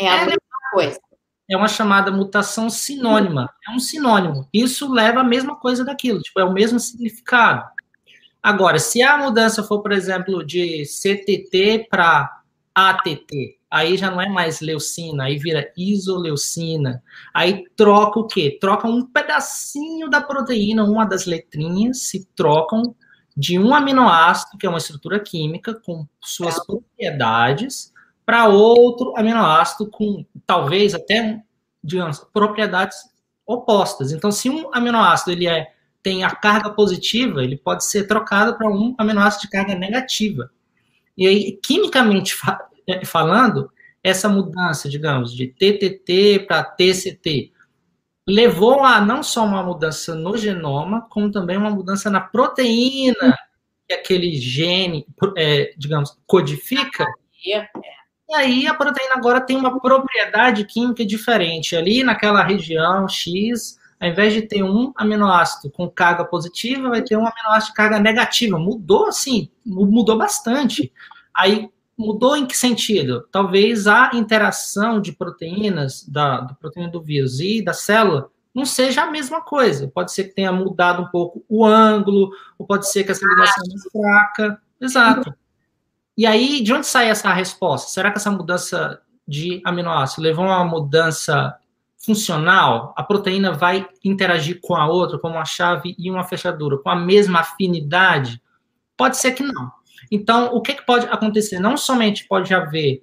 [0.00, 0.40] é a é mesma
[0.72, 1.00] coisa.
[1.50, 3.52] É uma chamada mutação sinônima.
[3.68, 4.48] É um sinônimo.
[4.52, 7.64] Isso leva a mesma coisa daquilo, tipo, é o mesmo significado.
[8.42, 12.42] Agora, se a mudança for, por exemplo, de CTT para
[12.74, 17.02] ATT, aí já não é mais leucina, aí vira isoleucina.
[17.32, 18.58] Aí troca o quê?
[18.60, 22.96] Troca um pedacinho da proteína, uma das letrinhas se trocam
[23.36, 26.64] de um aminoácido, que é uma estrutura química com suas é.
[26.64, 27.92] propriedades,
[28.24, 31.42] para outro aminoácido com talvez até,
[31.82, 32.96] digamos, propriedades
[33.46, 34.12] opostas.
[34.12, 38.68] Então, se um aminoácido ele é, tem a carga positiva, ele pode ser trocado para
[38.68, 40.50] um aminoácido de carga negativa.
[41.16, 42.34] E aí, quimicamente
[42.86, 43.70] é, falando,
[44.02, 47.52] essa mudança, digamos, de TTT para TCT,
[48.26, 53.36] levou a não só uma mudança no genoma, como também uma mudança na proteína
[53.86, 55.06] que aquele gene,
[55.36, 57.04] é, digamos, codifica.
[58.28, 61.76] E aí a proteína agora tem uma propriedade química diferente.
[61.76, 67.16] Ali naquela região X, ao invés de ter um aminoácido com carga positiva, vai ter
[67.16, 68.58] um aminoácido de carga negativa.
[68.58, 70.92] Mudou assim, mudou bastante.
[71.36, 73.26] Aí Mudou em que sentido?
[73.30, 79.10] Talvez a interação de proteínas, da, proteína do vírus e da célula, não seja a
[79.10, 79.88] mesma coisa.
[79.88, 83.64] Pode ser que tenha mudado um pouco o ângulo, ou pode ser que essa ligação
[83.64, 84.62] é mais fraca.
[84.80, 85.34] Exato.
[86.16, 87.90] E aí, de onde sai essa resposta?
[87.90, 91.56] Será que essa mudança de aminoácido levou a uma mudança
[91.96, 92.92] funcional?
[92.96, 96.96] A proteína vai interagir com a outra, como uma chave e uma fechadura, com a
[96.96, 98.42] mesma afinidade?
[98.96, 99.72] Pode ser que não.
[100.10, 101.58] Então, o que, que pode acontecer?
[101.58, 103.00] Não somente pode haver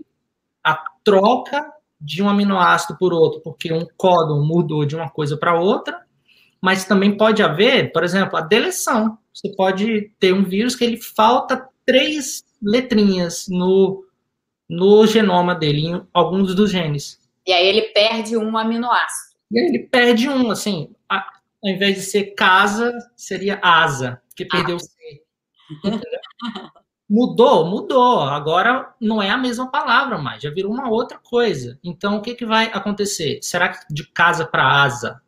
[0.63, 1.65] a troca
[1.99, 5.99] de um aminoácido por outro, porque um códon mudou de uma coisa para outra,
[6.61, 9.17] mas também pode haver, por exemplo, a deleção.
[9.33, 14.05] Você pode ter um vírus que ele falta três letrinhas no,
[14.69, 17.19] no genoma dele, em alguns dos genes.
[17.45, 19.37] E aí ele perde um aminoácido.
[19.51, 21.25] E aí ele perde um, assim, a,
[21.63, 24.79] ao invés de ser casa, seria asa, que perdeu ah.
[24.79, 25.23] C.
[27.09, 27.65] Mudou?
[27.65, 28.21] Mudou.
[28.21, 31.79] Agora não é a mesma palavra mais, já virou uma outra coisa.
[31.83, 33.39] Então, o que, que vai acontecer?
[33.41, 35.19] Será que de casa para asa,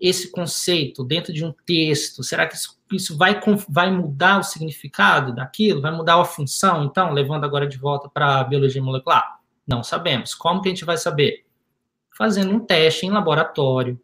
[0.00, 3.38] esse conceito dentro de um texto, será que isso, isso vai,
[3.68, 5.82] vai mudar o significado daquilo?
[5.82, 6.84] Vai mudar a função?
[6.84, 9.38] Então, levando agora de volta para a biologia molecular?
[9.66, 10.34] Não sabemos.
[10.34, 11.44] Como que a gente vai saber?
[12.16, 14.00] Fazendo um teste em laboratório,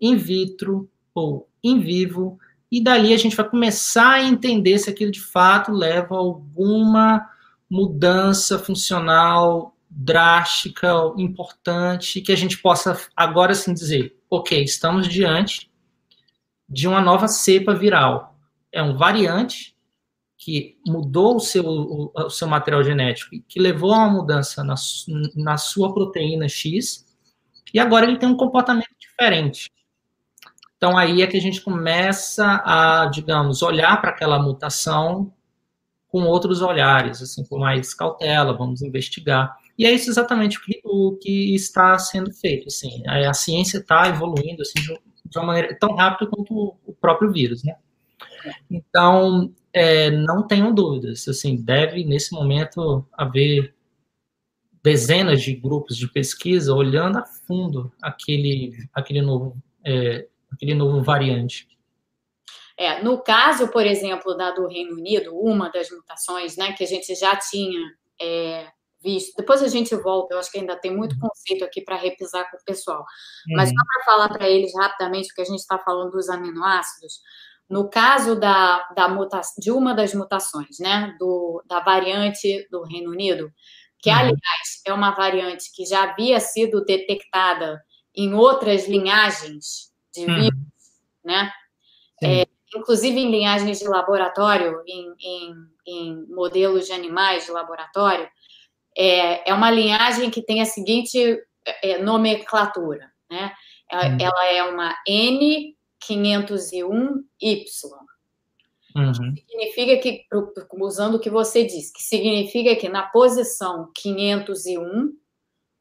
[0.00, 2.38] in vitro ou in vivo,
[2.70, 7.28] e dali a gente vai começar a entender se aquilo de fato leva a alguma
[7.70, 15.70] mudança funcional drástica, importante, que a gente possa agora sim dizer, ok, estamos diante
[16.68, 18.38] de uma nova cepa viral.
[18.72, 19.74] É um variante
[20.36, 24.74] que mudou o seu, o, o seu material genético, que levou a uma mudança na,
[25.34, 27.06] na sua proteína X,
[27.72, 29.70] E agora ele tem um comportamento diferente.
[30.86, 35.32] Então aí é que a gente começa a, digamos, olhar para aquela mutação
[36.06, 39.56] com outros olhares, assim, com mais cautela, vamos investigar.
[39.76, 43.02] E é isso exatamente o que, o que está sendo feito, assim.
[43.04, 44.96] A, a ciência está evoluindo, assim, de,
[45.28, 47.74] de, uma maneira tão rápida quanto o próprio vírus, né?
[48.70, 53.74] Então, é, não tenham dúvidas, assim, deve, nesse momento, haver
[54.84, 61.68] dezenas de grupos de pesquisa olhando a fundo aquele, aquele, novo, é, aquele novo variante.
[62.78, 66.86] É, no caso, por exemplo, da do Reino Unido, uma das mutações, né, que a
[66.86, 67.80] gente já tinha
[68.20, 68.68] é,
[69.02, 69.34] visto.
[69.36, 71.20] Depois a gente volta, eu acho que ainda tem muito uhum.
[71.20, 73.00] conceito aqui para repisar com o pessoal.
[73.00, 73.56] Uhum.
[73.56, 77.20] Mas só para falar para eles rapidamente, porque a gente está falando dos aminoácidos,
[77.68, 83.10] no caso da, da mutação, de uma das mutações, né, do, da variante do Reino
[83.10, 83.50] Unido,
[83.98, 84.16] que, uhum.
[84.16, 87.80] aliás, é uma variante que já havia sido detectada
[88.14, 90.40] em outras linhagens de uhum.
[90.40, 90.64] vírus,
[91.24, 91.52] né?
[92.22, 95.54] É, inclusive em linhagens de laboratório, em, em,
[95.86, 98.26] em, modelos de animais de laboratório,
[98.96, 101.38] é, é uma linhagem que tem a seguinte
[101.82, 103.52] é, nomenclatura, né?
[103.90, 104.18] Ela, uhum.
[104.20, 107.24] ela é uma N501Y.
[108.96, 109.14] Uhum.
[109.14, 110.24] Significa que,
[110.80, 115.12] usando o que você disse, que significa que na posição 501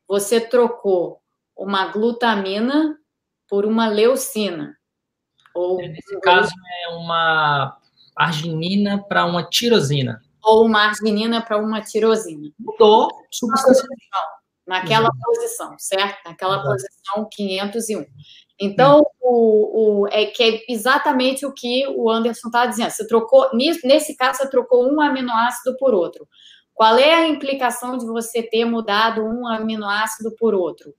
[0.07, 1.21] você trocou
[1.55, 2.99] uma glutamina
[3.47, 4.75] por uma leucina.
[5.53, 6.51] Ou, Nesse caso,
[6.83, 7.77] é uma
[8.15, 10.21] arginina para uma tirosina.
[10.43, 12.51] Ou uma arginina para uma tirosina.
[12.59, 13.87] Mudou substância.
[14.67, 15.19] Naquela Exato.
[15.23, 16.17] posição, certo?
[16.25, 16.69] Naquela Exato.
[16.69, 18.05] posição 501.
[18.59, 22.89] Então, o, o, é que é exatamente o que o Anderson está dizendo.
[22.89, 26.27] Você trocou, nesse caso, você trocou um aminoácido por outro.
[26.73, 30.93] Qual é a implicação de você ter mudado um aminoácido por outro?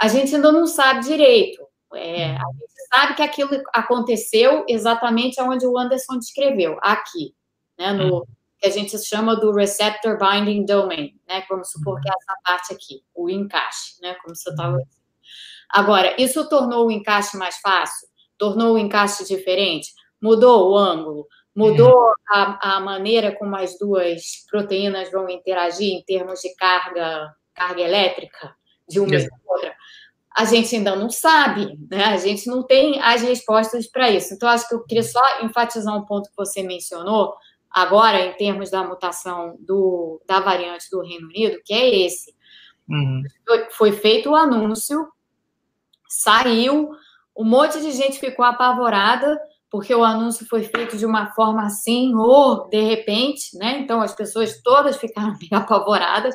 [0.00, 1.66] A gente ainda não sabe direito.
[1.94, 7.34] É, a gente sabe que aquilo aconteceu exatamente onde o Anderson descreveu, aqui,
[7.78, 8.26] né, no
[8.58, 11.44] que a gente chama do receptor binding domain, né?
[11.48, 14.14] Vamos supor que é essa parte aqui, o encaixe, né?
[14.22, 15.06] Como você estava dizendo.
[15.68, 18.08] Agora, isso tornou o encaixe mais fácil?
[18.38, 19.92] Tornou o encaixe diferente?
[20.20, 21.26] Mudou o ângulo?
[21.54, 27.80] Mudou a, a maneira como as duas proteínas vão interagir em termos de carga, carga
[27.80, 28.54] elétrica
[28.88, 29.75] de uma e outra?
[30.36, 32.04] A gente ainda não sabe, né?
[32.04, 34.34] A gente não tem as respostas para isso.
[34.34, 37.34] Então, acho que eu queria só enfatizar um ponto que você mencionou
[37.70, 42.34] agora, em termos da mutação do, da variante do Reino Unido, que é esse.
[42.88, 43.22] Uhum.
[43.70, 45.08] Foi feito o anúncio
[46.08, 46.90] saiu,
[47.36, 49.38] um monte de gente ficou apavorada,
[49.70, 53.78] porque o anúncio foi feito de uma forma assim, ou de repente, né?
[53.80, 56.34] Então as pessoas todas ficaram bem apavoradas,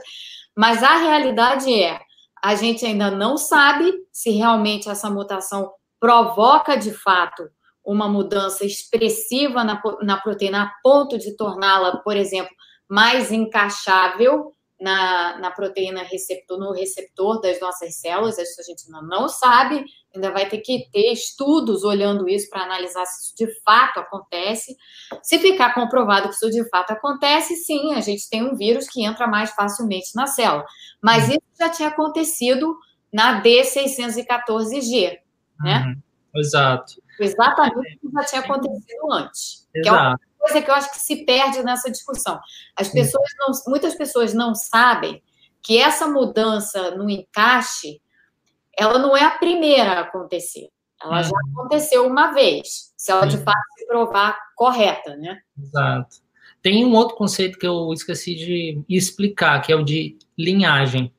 [0.56, 2.00] mas a realidade é,
[2.44, 7.48] a gente ainda não sabe se realmente essa mutação provoca de fato
[7.86, 12.54] uma mudança expressiva na, na proteína a ponto de torná-la, por exemplo,
[12.90, 19.08] mais encaixável na, na proteína receptor, no receptor das nossas células, isso a gente ainda
[19.08, 23.62] não sabe, ainda vai ter que ter estudos olhando isso para analisar se isso de
[23.62, 24.76] fato acontece.
[25.22, 29.06] Se ficar comprovado que isso de fato acontece, sim, a gente tem um vírus que
[29.06, 30.66] entra mais facilmente na célula.
[31.02, 31.34] Mas uhum.
[31.34, 32.76] isso já tinha acontecido
[33.14, 35.20] na D614G,
[35.60, 35.86] né?
[35.86, 36.02] Uhum.
[36.40, 37.02] Exato.
[37.20, 39.68] Exatamente o que já tinha acontecido antes.
[39.76, 40.31] Exato.
[40.42, 42.40] Coisa que eu acho que se perde nessa discussão.
[42.76, 45.22] As pessoas não, muitas pessoas não sabem
[45.62, 48.02] que essa mudança no encaixe,
[48.76, 50.70] ela não é a primeira a acontecer.
[51.00, 51.60] Ela já uhum.
[51.60, 55.40] aconteceu uma vez, se ela de fato se provar correta, né?
[55.60, 56.18] Exato.
[56.60, 61.14] Tem um outro conceito que eu esqueci de explicar, que é o de linhagem.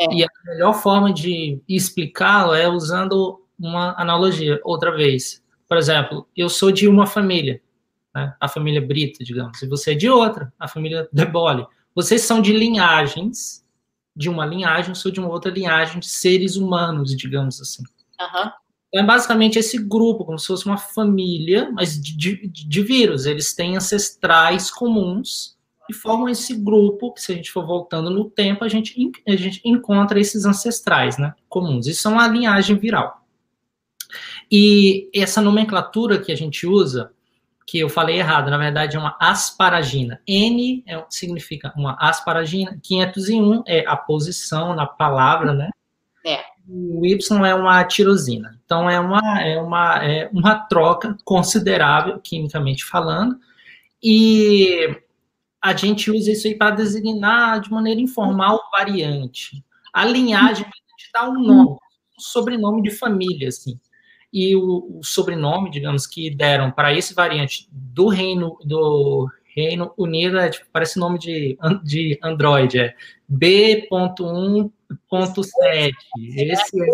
[0.00, 0.12] É.
[0.12, 5.40] E a melhor forma de explicá-lo é usando uma analogia, outra vez.
[5.68, 7.60] Por exemplo, eu sou de uma família
[8.14, 8.34] né?
[8.40, 11.66] a família Brito, digamos, e você é de outra, a família Debole.
[11.94, 13.64] Vocês são de linhagens,
[14.14, 17.82] de uma linhagem, eu sou de uma outra linhagem de seres humanos, digamos assim.
[18.20, 18.50] Uhum.
[18.88, 23.24] Então, é basicamente esse grupo, como se fosse uma família, mas de, de, de vírus.
[23.24, 25.56] Eles têm ancestrais comuns
[25.88, 28.94] e formam esse grupo, que se a gente for voltando no tempo, a gente,
[29.26, 31.86] a gente encontra esses ancestrais né, comuns.
[31.86, 33.24] Isso é uma linhagem viral.
[34.50, 37.12] E essa nomenclatura que a gente usa,
[37.70, 40.20] que eu falei errado, na verdade é uma asparagina.
[40.26, 45.70] N é, significa uma asparagina, 501 é a posição na palavra, né?
[46.26, 46.40] É.
[46.68, 48.58] O Y é uma tirosina.
[48.64, 53.38] Então é uma, é uma, é uma troca considerável, quimicamente falando,
[54.02, 55.00] e
[55.62, 59.64] a gente usa isso aí para designar de maneira informal variante.
[59.92, 61.76] A linhagem vai te dar um nome.
[62.18, 63.78] sobrenome de família, assim.
[64.32, 70.38] E o, o sobrenome, digamos, que deram para esse variante do Reino do Reino Unido
[70.38, 72.94] é tipo, parece nome de, de Android, é
[73.28, 75.92] B.1.7.
[76.36, 76.86] Esse é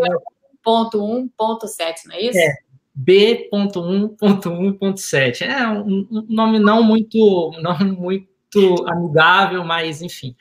[0.62, 2.39] ponto 1.7, não é isso?
[2.39, 2.55] É.
[2.95, 5.43] B.1.1.7.
[5.43, 10.34] É um, um nome não muito, não muito amigável, mas enfim.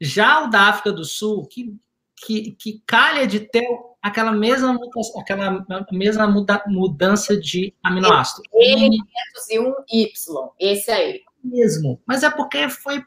[0.00, 1.76] Já o da África do Sul, que,
[2.16, 3.68] que, que calha de ter
[4.02, 4.76] aquela mesma,
[5.18, 8.42] aquela mesma muda, mudança de aminoácido.
[8.52, 11.22] N501Y, esse aí.
[11.42, 13.04] Mesmo, mas é porque foi,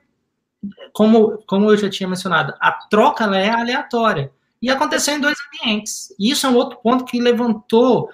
[0.93, 4.31] como, como eu já tinha mencionado, a troca é aleatória.
[4.61, 6.13] E aconteceu em dois ambientes.
[6.17, 8.09] E isso é um outro ponto que levantou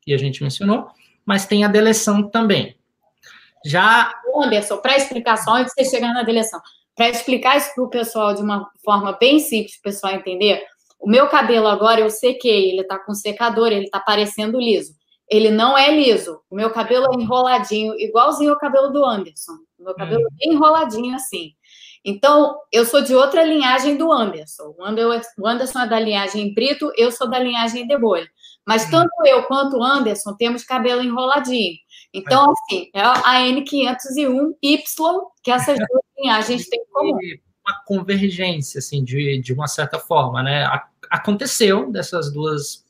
[0.02, 0.88] que a gente mencionou,
[1.26, 2.76] mas tem a deleção também.
[3.64, 4.12] Já.
[4.36, 6.62] Anderson, para explicação, antes de você chegar na deleção,
[6.96, 10.64] para explicar isso para o pessoal de uma forma bem simples, o pessoal entender,
[11.00, 14.94] o meu cabelo agora eu sequei, ele está com secador, ele está parecendo liso.
[15.30, 16.42] Ele não é liso.
[16.50, 19.54] O meu cabelo é enroladinho, igualzinho ao cabelo do Anderson.
[19.80, 20.36] O meu cabelo hum.
[20.42, 21.54] é enroladinho assim.
[22.04, 24.76] Então, eu sou de outra linhagem do Anderson.
[24.78, 28.28] O Anderson é da linhagem Brito, eu sou da linhagem de bolha.
[28.66, 28.92] Mas hum.
[28.92, 31.76] tanto eu quanto o Anderson temos cabelo enroladinho.
[32.14, 32.52] Então, é.
[32.52, 37.18] assim, é a N501Y, que essas duas linhagens têm em comum
[37.70, 40.66] uma convergência, assim, de, de uma certa forma, né?
[41.10, 42.86] Aconteceu dessas duas,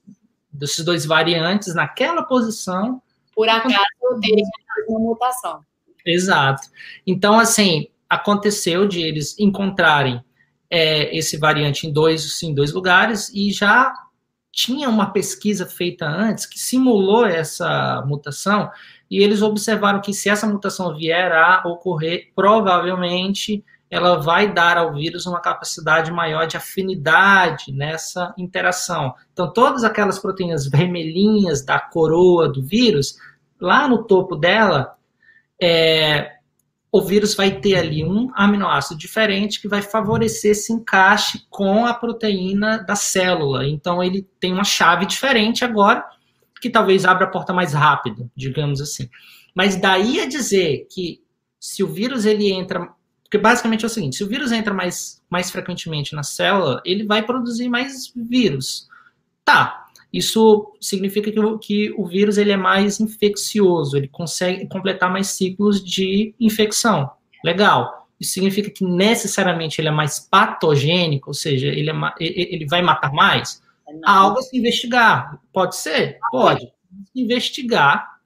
[0.52, 3.02] desses dois variantes naquela posição.
[3.36, 3.76] Por acaso
[4.22, 4.42] teve
[4.88, 5.64] uma mutação.
[6.06, 6.68] Exato.
[7.06, 10.24] Então, assim, aconteceu de eles encontrarem
[10.70, 13.94] é, esse variante em dois, em dois lugares e já
[14.52, 18.70] tinha uma pesquisa feita antes que simulou essa mutação
[19.10, 24.94] e eles observaram que se essa mutação vier a ocorrer, provavelmente ela vai dar ao
[24.94, 29.14] vírus uma capacidade maior de afinidade nessa interação.
[29.34, 33.18] Então, todas aquelas proteínas vermelhinhas da coroa do vírus,
[33.60, 34.96] lá no topo dela,
[35.60, 36.34] é,
[36.92, 41.94] o vírus vai ter ali um aminoácido diferente que vai favorecer esse encaixe com a
[41.94, 43.68] proteína da célula.
[43.68, 46.06] Então, ele tem uma chave diferente agora,
[46.62, 49.10] que talvez abra a porta mais rápido, digamos assim.
[49.56, 51.22] Mas daí a dizer que
[51.60, 52.88] se o vírus ele entra
[53.30, 57.06] porque basicamente é o seguinte: se o vírus entra mais, mais frequentemente na célula, ele
[57.06, 58.88] vai produzir mais vírus.
[59.46, 59.86] Tá.
[60.12, 65.28] Isso significa que o, que o vírus ele é mais infeccioso, ele consegue completar mais
[65.28, 67.12] ciclos de infecção.
[67.46, 68.08] Legal.
[68.20, 73.14] Isso significa que necessariamente ele é mais patogênico, ou seja, ele, é, ele vai matar
[73.14, 73.62] mais?
[74.04, 75.40] Há algo a se investigar.
[75.54, 76.18] Pode ser?
[76.32, 76.68] Pode.
[77.16, 78.20] Investigar,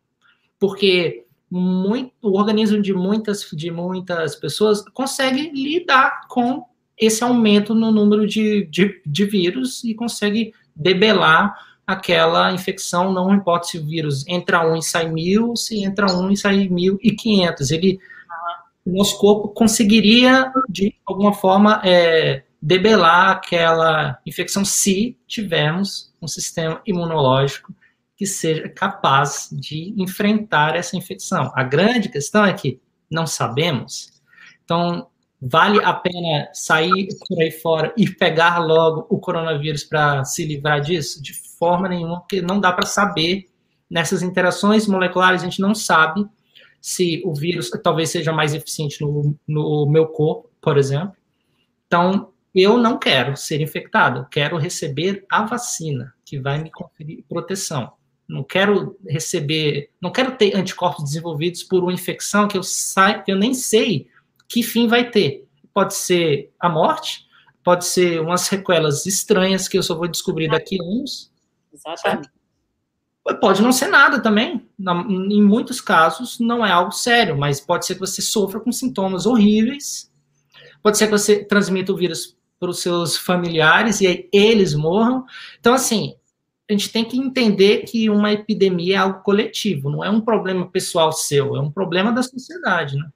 [0.58, 1.23] porque
[1.54, 6.66] muito, o organismo de muitas, de muitas pessoas consegue lidar com
[6.98, 13.68] esse aumento no número de, de, de vírus e consegue debelar aquela infecção, não importa
[13.68, 17.12] se o vírus entra um e sai mil, se entra um e sai mil e
[17.12, 17.70] quinhentos.
[17.70, 18.00] Ele,
[18.84, 26.82] o nosso corpo conseguiria, de alguma forma, é, debelar aquela infecção se tivermos um sistema
[26.84, 27.72] imunológico
[28.16, 31.52] que seja capaz de enfrentar essa infecção.
[31.56, 34.22] A grande questão é que não sabemos.
[34.64, 35.08] Então,
[35.42, 40.80] vale a pena sair por aí fora e pegar logo o coronavírus para se livrar
[40.82, 41.22] disso?
[41.22, 43.50] De forma nenhuma, porque não dá para saber.
[43.90, 46.26] Nessas interações moleculares, a gente não sabe
[46.82, 51.16] se o vírus talvez seja mais eficiente no, no meu corpo, por exemplo.
[51.86, 57.24] Então, eu não quero ser infectado, eu quero receber a vacina, que vai me conferir
[57.28, 57.94] proteção.
[58.28, 63.32] Não quero receber, não quero ter anticorpos desenvolvidos por uma infecção que eu, sai, que
[63.32, 64.08] eu nem sei
[64.48, 65.48] que fim vai ter.
[65.74, 67.26] Pode ser a morte,
[67.64, 71.32] pode ser umas sequelas estranhas que eu só vou descobrir daqui a anos.
[71.74, 72.30] Exatamente.
[73.40, 74.68] Pode não ser nada também.
[74.80, 79.26] Em muitos casos, não é algo sério, mas pode ser que você sofra com sintomas
[79.26, 80.12] horríveis.
[80.82, 85.26] Pode ser que você transmita o vírus para os seus familiares e aí eles morram.
[85.60, 86.16] Então, assim,
[86.70, 90.70] a gente tem que entender que uma epidemia é algo coletivo, não é um problema
[90.70, 93.10] pessoal seu, é um problema da sociedade, né?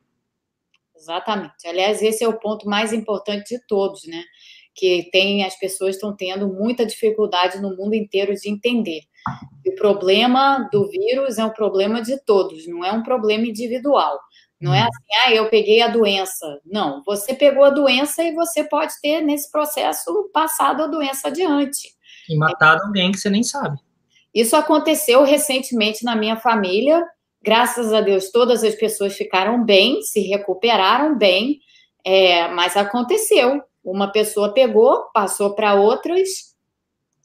[0.95, 1.65] Exatamente.
[1.65, 4.21] Aliás, esse é o ponto mais importante de todos, né?
[4.75, 9.01] Que tem as pessoas estão tendo muita dificuldade no mundo inteiro de entender.
[9.65, 14.19] O problema do vírus é um problema de todos, não é um problema individual.
[14.59, 14.87] Não é uhum.
[14.87, 16.59] assim, ah, eu peguei a doença.
[16.65, 21.95] Não, você pegou a doença e você pode ter, nesse processo, passado a doença adiante.
[22.29, 23.77] E matado alguém que você nem sabe.
[24.33, 27.03] Isso aconteceu recentemente na minha família.
[27.41, 31.59] Graças a Deus, todas as pessoas ficaram bem, se recuperaram bem,
[32.03, 33.61] é, mas aconteceu.
[33.83, 36.55] Uma pessoa pegou, passou para outras.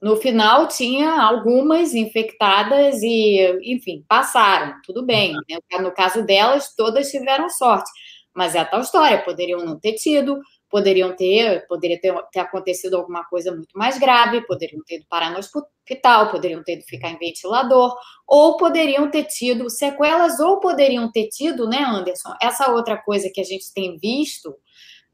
[0.01, 5.33] No final, tinha algumas infectadas e, enfim, passaram, tudo bem.
[5.33, 5.79] Né?
[5.81, 7.91] No caso delas, todas tiveram sorte.
[8.35, 10.41] Mas é a tal história, poderiam não ter tido,
[10.73, 15.31] poderiam ter, poderia ter, ter, acontecido alguma coisa muito mais grave, poderiam ter ido parar
[15.31, 17.95] no hospital, poderiam ter ido ficar em ventilador,
[18.27, 22.33] ou poderiam ter tido sequelas, ou poderiam ter tido, né, Anderson?
[22.41, 24.57] Essa outra coisa que a gente tem visto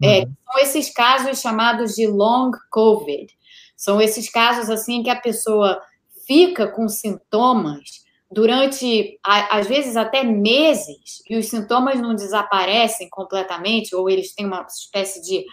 [0.01, 0.33] é, uhum.
[0.47, 3.27] são esses casos chamados de long COVID.
[3.77, 5.83] São esses casos assim que a pessoa
[6.25, 14.09] fica com sintomas durante, às vezes, até meses, e os sintomas não desaparecem completamente, ou
[14.09, 15.45] eles têm uma espécie de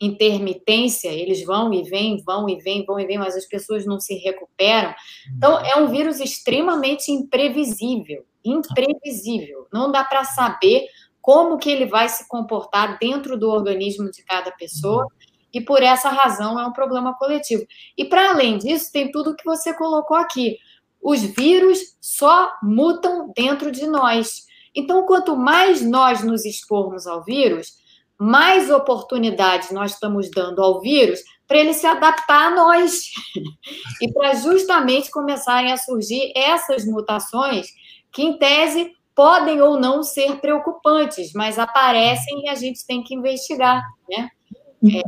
[0.00, 4.00] intermitência, eles vão e vêm, vão e vêm, vão e vêm, mas as pessoas não
[4.00, 4.92] se recuperam.
[5.36, 9.66] Então, é um vírus extremamente imprevisível, imprevisível.
[9.72, 10.86] Não dá para saber
[11.22, 15.06] como que ele vai se comportar dentro do organismo de cada pessoa,
[15.52, 17.64] e por essa razão é um problema coletivo.
[17.96, 20.58] E para além disso, tem tudo que você colocou aqui
[21.04, 24.46] os vírus só mutam dentro de nós.
[24.74, 27.74] Então, quanto mais nós nos expormos ao vírus,
[28.18, 33.10] mais oportunidades nós estamos dando ao vírus para ele se adaptar a nós.
[34.00, 37.66] e para justamente começarem a surgir essas mutações
[38.10, 43.14] que, em tese, podem ou não ser preocupantes, mas aparecem e a gente tem que
[43.14, 44.30] investigar, né?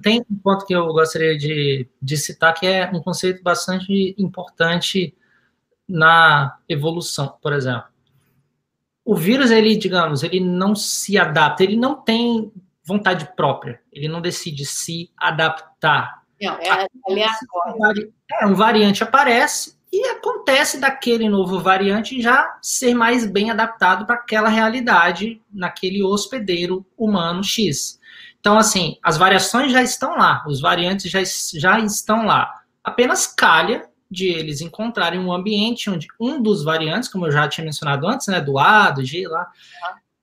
[0.03, 5.15] Tem um ponto que eu gostaria de, de citar que é um conceito bastante importante
[5.89, 7.85] na evolução, por exemplo.
[9.05, 12.53] O vírus, ele, digamos, ele não se adapta, ele não tem
[12.85, 16.23] vontade própria, ele não decide se adaptar.
[16.41, 18.13] Não, é aleatório.
[18.31, 24.17] É, um variante aparece e acontece daquele novo variante já ser mais bem adaptado para
[24.17, 27.99] aquela realidade, naquele hospedeiro humano X.
[28.41, 31.21] Então, assim, as variações já estão lá, os variantes já,
[31.59, 32.63] já estão lá.
[32.85, 37.65] Apenas calha de eles encontrarem um ambiente onde um dos variantes, como eu já tinha
[37.65, 39.51] mencionado antes, né, do A, do G lá,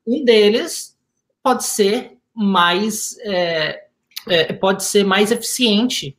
[0.05, 0.97] um deles
[1.41, 3.87] pode ser mais é,
[4.27, 6.17] é, pode ser mais eficiente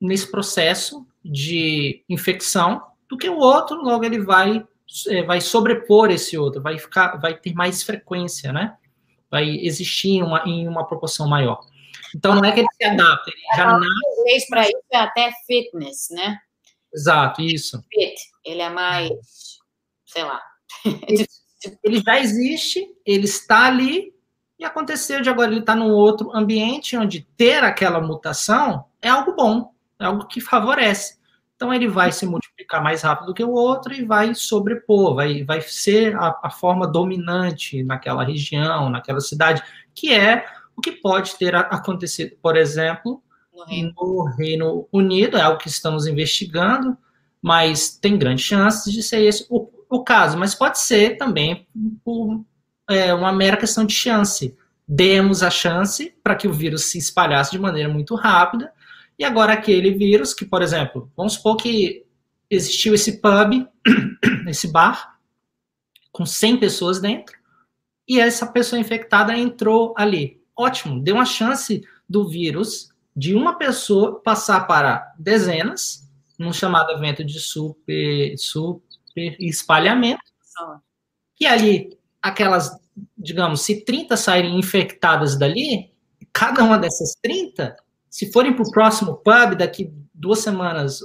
[0.00, 4.66] nesse processo de infecção do que o outro, logo ele vai
[5.08, 8.76] é, vai sobrepor esse outro, vai ficar, vai ter mais frequência, né?
[9.30, 11.60] Vai existir em uma, em uma proporção maior.
[12.14, 14.48] Então não é que ele se adapta, ele já nasce.
[14.48, 16.38] para isso é até fitness, né?
[16.94, 17.82] Exato, isso.
[18.44, 19.58] Ele é mais,
[20.06, 20.40] sei lá.
[21.84, 24.12] Ele, já existe, ele está ali,
[24.58, 29.34] e aconteceu de agora ele está num outro ambiente onde ter aquela mutação é algo
[29.34, 31.18] bom, é algo que favorece.
[31.54, 35.44] Então ele vai se multiplicar mais rápido do que o outro e vai sobrepor, vai,
[35.44, 39.62] vai ser a, a forma dominante naquela região, naquela cidade,
[39.94, 40.44] que é
[40.76, 43.22] o que pode ter acontecido, por exemplo,
[43.62, 43.92] no Reino.
[43.96, 46.96] no Reino Unido, é algo que estamos investigando,
[47.40, 50.38] mas tem grandes chances de ser esse o, o caso.
[50.38, 51.66] Mas pode ser também
[52.04, 52.44] por,
[52.88, 54.56] é, uma mera questão de chance.
[54.86, 58.72] Demos a chance para que o vírus se espalhasse de maneira muito rápida,
[59.18, 62.04] e agora aquele vírus que, por exemplo, vamos supor que
[62.50, 63.66] existiu esse pub,
[64.48, 65.18] esse bar,
[66.10, 67.36] com 100 pessoas dentro,
[68.06, 70.42] e essa pessoa infectada entrou ali.
[70.56, 77.22] Ótimo, deu uma chance do vírus de uma pessoa passar para dezenas, num chamado evento
[77.24, 80.22] de super, super espalhamento,
[81.40, 82.70] e ali, aquelas,
[83.18, 85.92] digamos, se 30 saírem infectadas dali,
[86.32, 87.76] cada uma dessas 30,
[88.08, 91.00] se forem para o próximo pub daqui duas semanas,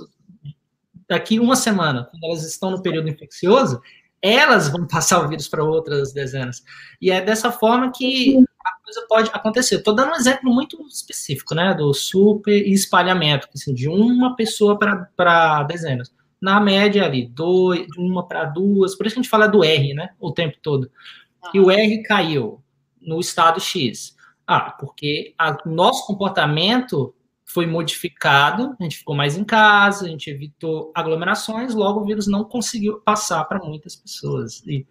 [1.09, 3.81] daqui uma semana, quando elas estão no período infeccioso,
[4.21, 6.63] elas vão passar o vírus para outras dezenas.
[7.01, 8.43] E é dessa forma que
[8.87, 9.75] coisa pode acontecer.
[9.75, 15.63] Estou dando um exemplo muito específico, né, do super espalhamento, assim, de uma pessoa para
[15.63, 16.13] dezenas.
[16.41, 19.63] Na média ali, dois, de uma para duas, por isso que a gente fala do
[19.63, 20.89] R, né, o tempo todo.
[21.53, 22.63] E o R caiu
[23.01, 24.15] no estado X.
[24.45, 25.35] Ah, porque
[25.65, 27.13] o nosso comportamento
[27.43, 32.27] foi modificado, a gente ficou mais em casa, a gente evitou aglomerações, logo o vírus
[32.27, 34.61] não conseguiu passar para muitas pessoas.
[34.65, 34.85] E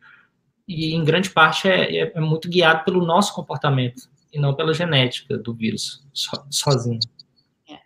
[0.66, 4.74] e em grande parte é, é, é, muito guiado pelo nosso comportamento e não pela
[4.74, 6.98] genética do vírus so, sozinho.
[7.68, 7.78] É.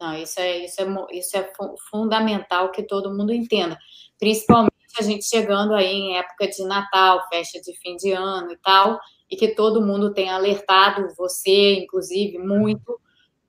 [0.00, 1.52] Não, isso é, isso é, isso é
[1.90, 3.78] fundamental que todo mundo entenda.
[4.18, 8.56] Principalmente a gente chegando aí em época de Natal, festa de fim de ano e
[8.56, 8.98] tal,
[9.30, 13.00] e que todo mundo tem alertado, você, inclusive, muito,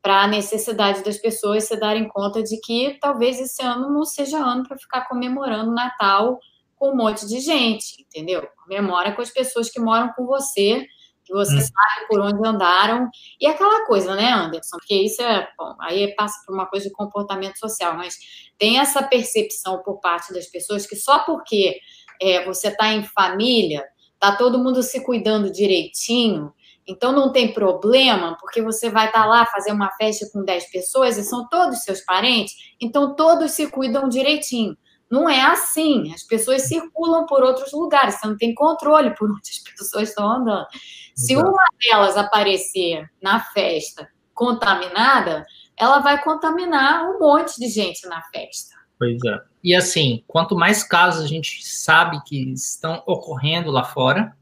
[0.01, 4.37] para a necessidade das pessoas se darem conta de que talvez esse ano não seja
[4.37, 6.39] ano para ficar comemorando Natal
[6.81, 8.41] com um monte de gente, entendeu?
[8.63, 10.83] Comemora com as pessoas que moram com você
[11.23, 11.61] que você hum.
[11.61, 13.07] sabe por onde andaram.
[13.39, 14.77] E aquela coisa, né, Anderson?
[14.77, 18.15] Porque isso é, bom, aí passa por uma coisa de comportamento social, mas
[18.57, 21.79] tem essa percepção por parte das pessoas que só porque
[22.19, 23.85] é, você está em família,
[24.19, 26.51] tá todo mundo se cuidando direitinho,
[26.87, 30.71] então não tem problema, porque você vai estar tá lá fazer uma festa com 10
[30.71, 34.75] pessoas e são todos seus parentes, então todos se cuidam direitinho.
[35.11, 36.13] Não é assim.
[36.13, 40.31] As pessoas circulam por outros lugares, você não tem controle por onde as pessoas estão
[40.31, 40.65] andando.
[41.13, 45.45] Se uma delas aparecer na festa contaminada,
[45.75, 48.75] ela vai contaminar um monte de gente na festa.
[48.97, 49.41] Pois é.
[49.63, 54.35] E assim, quanto mais casos a gente sabe que estão ocorrendo lá fora,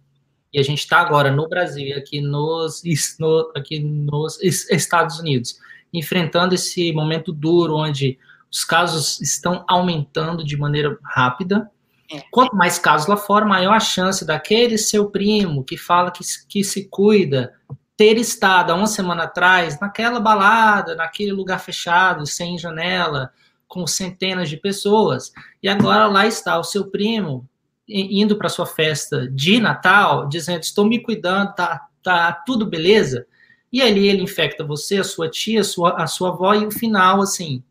[0.54, 2.84] e a gente está agora no Brasil, aqui nos,
[3.20, 5.60] no, aqui nos Estados Unidos,
[5.94, 8.18] enfrentando esse momento duro onde
[8.52, 11.70] os casos estão aumentando de maneira rápida,
[12.12, 12.24] é.
[12.32, 16.64] Quanto mais casos lá fora, maior a chance daquele seu primo que fala que, que
[16.64, 17.54] se cuida
[17.96, 23.32] ter estado há uma semana atrás naquela balada, naquele lugar fechado, sem janela,
[23.68, 25.32] com centenas de pessoas,
[25.62, 27.48] e agora lá está o seu primo
[27.88, 33.26] indo para sua festa de Natal, dizendo: Estou me cuidando, tá, tá tudo beleza.
[33.72, 36.72] E ali ele infecta você, a sua tia, a sua, a sua avó, e o
[36.72, 37.64] final, assim,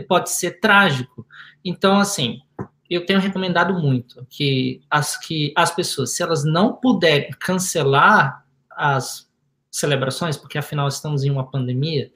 [0.00, 1.26] pode ser trágico.
[1.64, 2.40] Então, assim,
[2.88, 9.28] eu tenho recomendado muito que as, que as pessoas, se elas não puderem cancelar as
[9.70, 12.10] celebrações, porque afinal estamos em uma pandemia,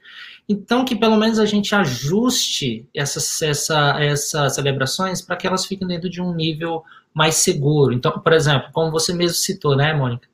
[0.49, 5.87] então que pelo menos a gente ajuste essas, essa, essas celebrações para que elas fiquem
[5.87, 7.93] dentro de um nível mais seguro.
[7.93, 10.29] Então, por exemplo, como você mesmo citou, né, Mônica?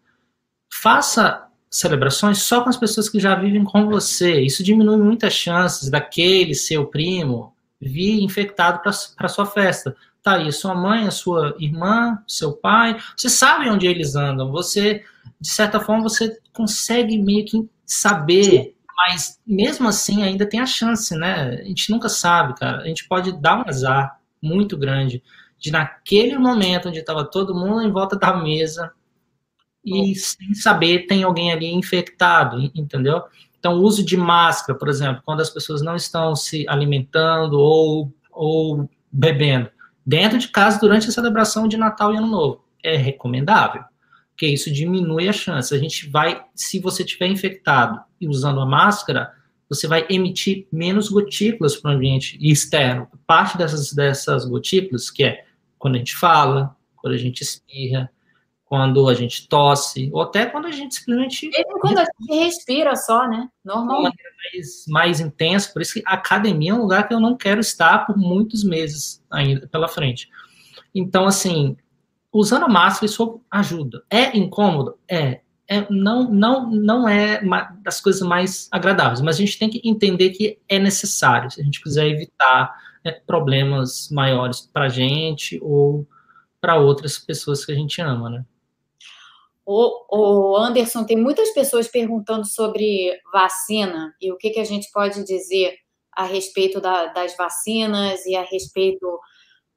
[0.73, 4.41] Faça celebrações só com as pessoas que já vivem com você.
[4.41, 10.75] Isso diminui muitas chances daquele seu primo vir infectado para sua festa tá aí sua
[10.75, 15.03] mãe, a sua irmã, seu pai, você sabe onde eles andam, você,
[15.41, 21.17] de certa forma, você consegue meio que saber, mas mesmo assim ainda tem a chance,
[21.17, 21.61] né?
[21.61, 22.83] A gente nunca sabe, cara.
[22.83, 25.23] A gente pode dar um azar muito grande
[25.59, 28.93] de naquele momento onde estava todo mundo em volta da mesa
[29.93, 33.23] e sem saber tem alguém ali infectado, entendeu?
[33.59, 38.13] Então, o uso de máscara, por exemplo, quando as pessoas não estão se alimentando ou,
[38.31, 39.69] ou bebendo,
[40.07, 42.65] dentro de casa durante a celebração de Natal e Ano Novo.
[42.83, 43.83] É recomendável,
[44.31, 45.75] porque isso diminui a chance.
[45.75, 49.33] A gente vai, se você tiver infectado e usando a máscara,
[49.69, 53.09] você vai emitir menos gotículas para o ambiente externo.
[53.27, 55.45] Parte dessas, dessas gotículas, que é
[55.79, 58.11] quando a gente fala, quando a gente espirra,
[58.69, 61.49] quando a gente tosse, ou até quando a gente simplesmente.
[61.49, 63.49] Mesmo quando a gente respira só, né?
[63.65, 64.17] Normalmente.
[64.53, 67.61] Mais, mais intenso, por isso que a academia é um lugar que eu não quero
[67.61, 70.29] estar por muitos meses ainda pela frente.
[70.95, 71.77] Então, assim,
[72.31, 74.03] usando a máscara, isso ajuda.
[74.11, 74.99] É incômodo?
[75.09, 75.41] É.
[75.67, 77.41] é não, não, não é
[77.83, 81.65] das coisas mais agradáveis, mas a gente tem que entender que é necessário, se a
[81.65, 86.07] gente quiser evitar né, problemas maiores para a gente ou
[86.61, 88.45] para outras pessoas que a gente ama, né?
[89.71, 95.23] O, Anderson, tem muitas pessoas perguntando sobre vacina e o que, que a gente pode
[95.25, 95.77] dizer
[96.11, 99.21] a respeito da, das vacinas e a respeito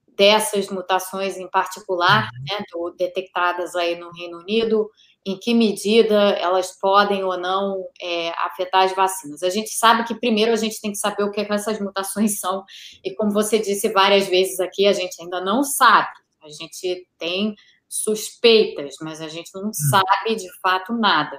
[0.08, 2.44] dessas mutações em particular, uhum.
[2.50, 4.90] né, do, detectadas aí no Reino Unido,
[5.26, 9.44] em que medida elas podem ou não é, afetar as vacinas.
[9.44, 11.82] A gente sabe que primeiro a gente tem que saber o que, é que essas
[11.82, 12.64] mutações são,
[13.04, 16.08] e como você disse várias vezes aqui, a gente ainda não sabe.
[16.42, 17.56] A gente tem
[17.92, 19.74] suspeitas, mas a gente não hum.
[19.74, 21.38] sabe de fato nada.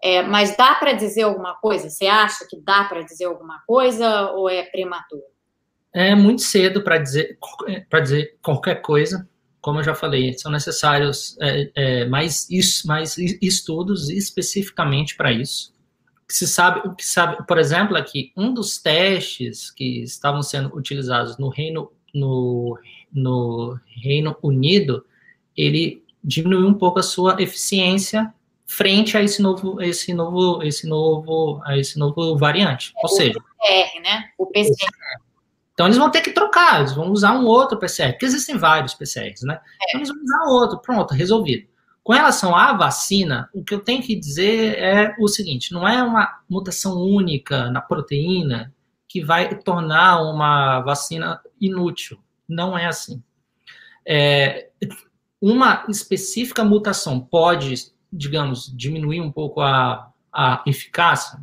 [0.00, 1.90] É, mas dá para dizer alguma coisa?
[1.90, 5.22] Você acha que dá para dizer alguma coisa ou é prematuro?
[5.92, 7.36] É muito cedo para dizer,
[7.90, 9.28] para dizer qualquer coisa.
[9.60, 12.48] Como eu já falei, são necessários é, é, mais,
[12.86, 15.74] mais estudos especificamente para isso.
[16.28, 21.36] Se sabe, que sabe, por exemplo, é que um dos testes que estavam sendo utilizados
[21.36, 22.78] no Reino, no,
[23.12, 25.04] no Reino Unido
[25.60, 28.32] ele diminuiu um pouco a sua eficiência
[28.66, 32.92] frente a esse novo, esse novo, esse novo, a esse novo variante.
[32.96, 34.30] É, Ou seja, o PCR, né?
[34.38, 35.20] O PCR.
[35.74, 38.94] Então eles vão ter que trocar, eles vão usar um outro PCR, porque existem vários
[38.94, 39.54] PCRs, né?
[39.54, 39.84] É.
[39.88, 41.66] Então eles vão usar outro, pronto, resolvido.
[42.02, 46.02] Com relação à vacina, o que eu tenho que dizer é o seguinte: não é
[46.02, 48.72] uma mutação única na proteína
[49.08, 52.18] que vai tornar uma vacina inútil.
[52.48, 53.22] Não é assim.
[54.06, 54.70] É,
[55.40, 61.40] uma específica mutação pode, digamos, diminuir um pouco a, a eficácia?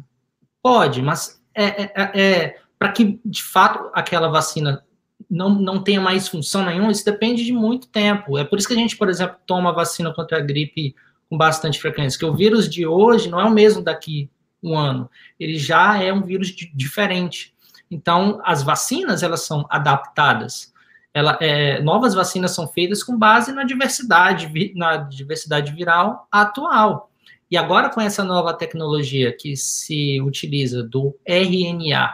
[0.61, 4.83] Pode, mas é, é, é, é para que de fato aquela vacina
[5.29, 8.37] não, não tenha mais função nenhuma, isso depende de muito tempo.
[8.37, 10.95] É por isso que a gente, por exemplo, toma vacina contra a gripe
[11.29, 14.29] com bastante frequência, que o vírus de hoje não é o mesmo daqui
[14.63, 17.53] um ano, ele já é um vírus diferente.
[17.89, 20.73] Então, as vacinas, elas são adaptadas.
[21.17, 27.09] Ela, é, novas vacinas são feitas com base na diversidade, na diversidade viral atual.
[27.49, 32.13] E agora, com essa nova tecnologia que se utiliza do RNA,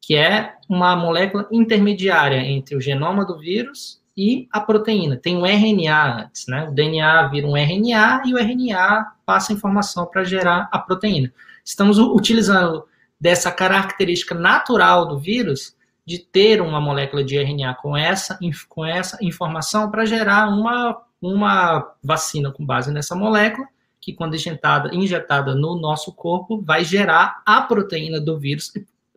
[0.00, 5.16] que é uma molécula intermediária entre o genoma do vírus e a proteína.
[5.16, 6.68] Tem um RNA antes, né?
[6.68, 11.32] O DNA vira um RNA e o RNA passa a informação para gerar a proteína.
[11.64, 12.84] Estamos utilizando
[13.20, 15.74] dessa característica natural do vírus
[16.06, 18.38] de ter uma molécula de RNA com essa,
[18.68, 23.66] com essa informação para gerar uma, uma vacina com base nessa molécula,
[24.00, 28.70] que quando injetada, injetada no nosso corpo, vai gerar a proteína do vírus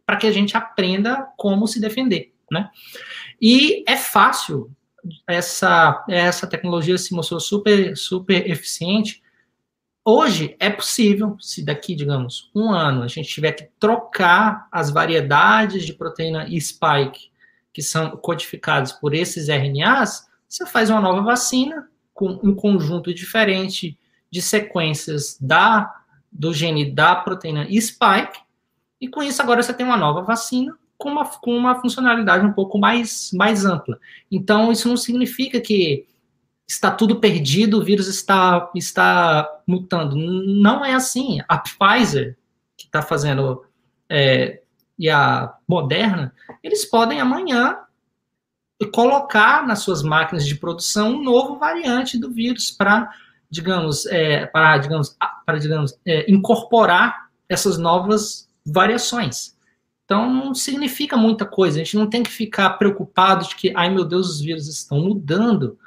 [0.06, 2.70] para que a gente aprenda como se defender, né?
[3.42, 4.72] E é fácil,
[5.28, 9.22] essa, essa tecnologia se mostrou super, super eficiente.
[10.10, 15.86] Hoje é possível, se daqui, digamos, um ano a gente tiver que trocar as variedades
[15.86, 17.30] de proteína spike
[17.74, 24.00] que são codificadas por esses RNAs, você faz uma nova vacina com um conjunto diferente
[24.32, 25.94] de sequências da
[26.32, 28.40] do gene da proteína spike
[29.02, 32.54] e com isso, agora você tem uma nova vacina com uma, com uma funcionalidade um
[32.54, 34.00] pouco mais, mais ampla.
[34.32, 36.08] Então, isso não significa que
[36.68, 40.16] está tudo perdido, o vírus está, está mutando.
[40.16, 41.40] Não é assim.
[41.48, 42.38] A Pfizer,
[42.76, 43.64] que está fazendo,
[44.10, 44.62] é,
[45.00, 47.80] e a Moderna, eles podem amanhã
[48.94, 53.10] colocar nas suas máquinas de produção um novo variante do vírus para,
[53.50, 55.16] digamos, é, para, digamos,
[55.46, 59.56] para, digamos é, incorporar essas novas variações.
[60.04, 61.80] Então, não significa muita coisa.
[61.80, 65.00] A gente não tem que ficar preocupado de que, ai meu Deus, os vírus estão
[65.00, 65.78] mudando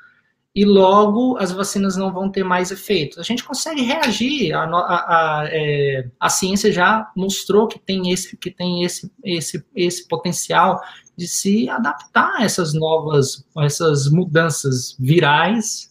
[0.55, 3.20] e logo as vacinas não vão ter mais efeito.
[3.20, 4.53] A gente consegue reagir.
[4.53, 9.64] A, a, a, é, a ciência já mostrou que tem esse, que tem esse, esse,
[9.74, 10.80] esse potencial
[11.16, 15.90] de se adaptar a essas novas, essas mudanças virais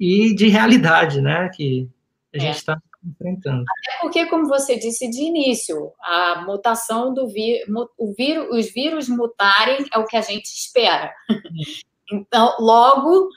[0.00, 1.48] e de realidade, né?
[1.54, 1.88] Que
[2.34, 3.62] a gente está é enfrentando.
[3.62, 9.08] Até porque, como você disse de início, a mutação do vírus, o vírus, os vírus
[9.08, 11.12] mutarem é o que a gente espera.
[12.12, 13.30] Então, logo,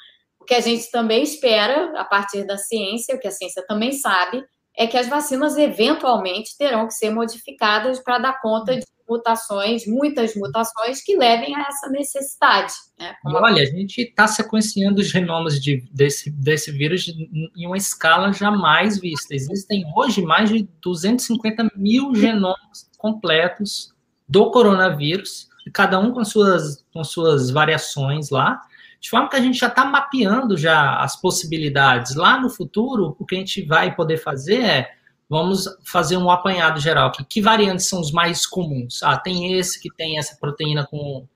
[0.45, 3.91] o que a gente também espera, a partir da ciência, o que a ciência também
[3.93, 4.43] sabe,
[4.77, 10.35] é que as vacinas eventualmente terão que ser modificadas para dar conta de mutações, muitas
[10.35, 12.73] mutações que levem a essa necessidade.
[12.99, 13.15] Né?
[13.25, 18.99] Olha, a gente está sequenciando os genomas de, desse, desse vírus em uma escala jamais
[18.99, 19.33] vista.
[19.33, 23.91] Existem hoje mais de 250 mil genomas completos
[24.29, 28.61] do coronavírus, cada um com suas, com suas variações lá,
[28.99, 32.15] de forma que a gente já está mapeando já as possibilidades.
[32.15, 34.91] Lá no futuro, o que a gente vai poder fazer é
[35.29, 37.25] Vamos fazer um apanhado geral aqui.
[37.25, 39.01] Que variantes são os mais comuns?
[39.01, 41.27] Ah, tem esse que tem essa proteína com,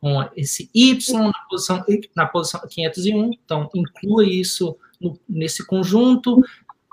[0.00, 1.84] com esse Y na posição,
[2.14, 6.40] na posição 501, então inclui isso no, nesse conjunto.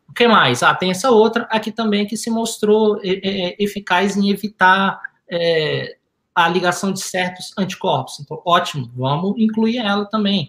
[0.07, 0.63] O que mais?
[0.63, 4.99] Ah, tem essa outra aqui também que se mostrou é, é, eficaz em evitar
[5.29, 5.97] é,
[6.45, 8.19] a ligação de certos anticorpos.
[8.19, 10.47] Então, ótimo, vamos incluir ela também.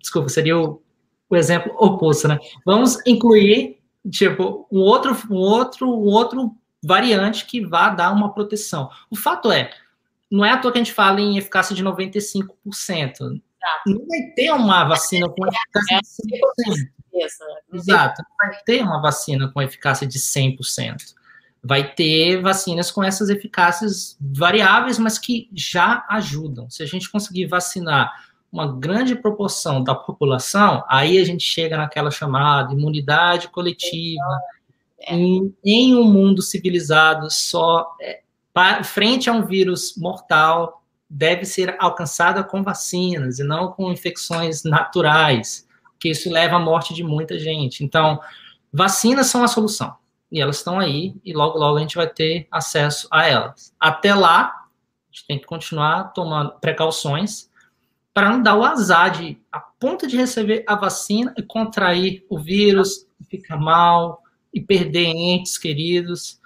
[0.00, 0.82] Desculpa, seria o,
[1.30, 2.38] o exemplo oposto, né?
[2.66, 3.78] Vamos incluir
[4.10, 8.90] tipo, um outro, um outro, um outro variante que vá dar uma proteção.
[9.08, 9.70] O fato é,
[10.30, 12.44] não é à toa que a gente fala em eficácia de 95%.
[13.86, 16.90] Não vai ter uma vacina com eficácia de 100%.
[17.72, 18.22] Exato.
[18.22, 21.14] Não vai ter uma vacina com eficácia de 100%.
[21.64, 26.68] Vai ter vacinas com essas eficácias variáveis, mas que já ajudam.
[26.68, 28.12] Se a gente conseguir vacinar
[28.52, 34.40] uma grande proporção da população, aí a gente chega naquela chamada imunidade coletiva.
[35.00, 35.14] É.
[35.14, 38.20] Em, em, um mundo civilizado, só é,
[38.52, 44.64] para, frente a um vírus mortal, deve ser alcançada com vacinas e não com infecções
[44.64, 45.66] naturais,
[45.98, 47.82] que isso leva à morte de muita gente.
[47.82, 48.20] Então,
[48.72, 49.94] vacinas são a solução.
[50.32, 53.74] E elas estão aí, e logo, logo a gente vai ter acesso a elas.
[53.78, 57.50] Até lá, a gente tem que continuar tomando precauções,
[58.14, 62.38] para não dar o azar de, a ponto de receber a vacina e contrair o
[62.38, 64.22] vírus, ficar mal
[64.52, 66.40] e perder entes queridos.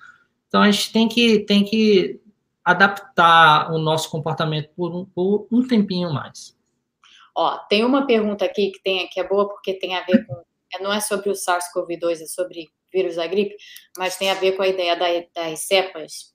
[0.49, 2.21] Então a gente tem que, tem que
[2.65, 6.57] adaptar o nosso comportamento por um, por um tempinho mais.
[7.37, 10.43] Ó, tem uma pergunta aqui que tem que é boa porque tem a ver com
[10.75, 13.55] é, não é sobre o SARS-CoV-2, é sobre vírus da gripe,
[13.99, 14.97] mas tem a ver com a ideia
[15.35, 16.33] das cepas.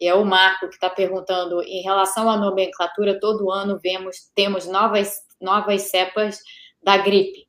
[0.00, 4.66] E é o Marco que está perguntando em relação à nomenclatura, todo ano vemos temos
[4.66, 6.38] novas novas cepas
[6.82, 7.46] da gripe.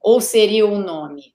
[0.00, 1.34] Ou seria o nome?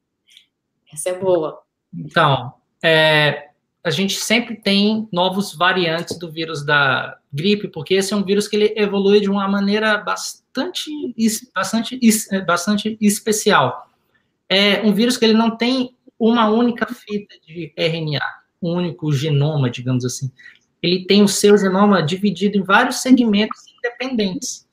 [0.94, 1.62] Essa é boa.
[1.94, 3.50] Então, é,
[3.84, 8.48] a gente sempre tem novos variantes do vírus da gripe, porque esse é um vírus
[8.48, 10.90] que ele evolui de uma maneira bastante,
[11.54, 12.00] bastante,
[12.46, 13.90] bastante especial.
[14.48, 15.96] É um vírus que ele não tem
[16.26, 18.22] uma única fita de RNA,
[18.62, 20.32] um único genoma, digamos assim.
[20.82, 24.66] Ele tem o seu genoma dividido em vários segmentos independentes.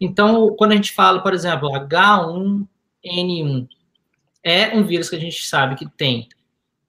[0.00, 3.68] Então, quando a gente fala, por exemplo, H1N1,
[4.42, 6.26] é um vírus que a gente sabe que tem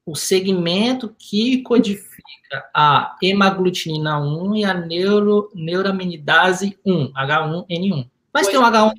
[0.05, 8.09] o segmento que codifica a hemaglutinina 1 e a neuro, neuraminidase 1, H1N1.
[8.33, 8.93] Mas pois tem o H1,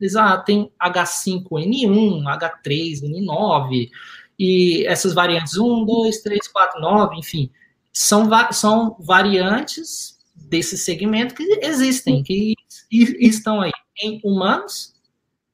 [0.00, 3.90] exato, tem H5N1, H3N9,
[4.38, 7.50] e essas variantes 1, 2, 3, 4, 9, enfim,
[7.92, 12.54] são, são variantes desse segmento que existem, que
[12.90, 13.72] estão aí
[14.02, 14.94] em humanos,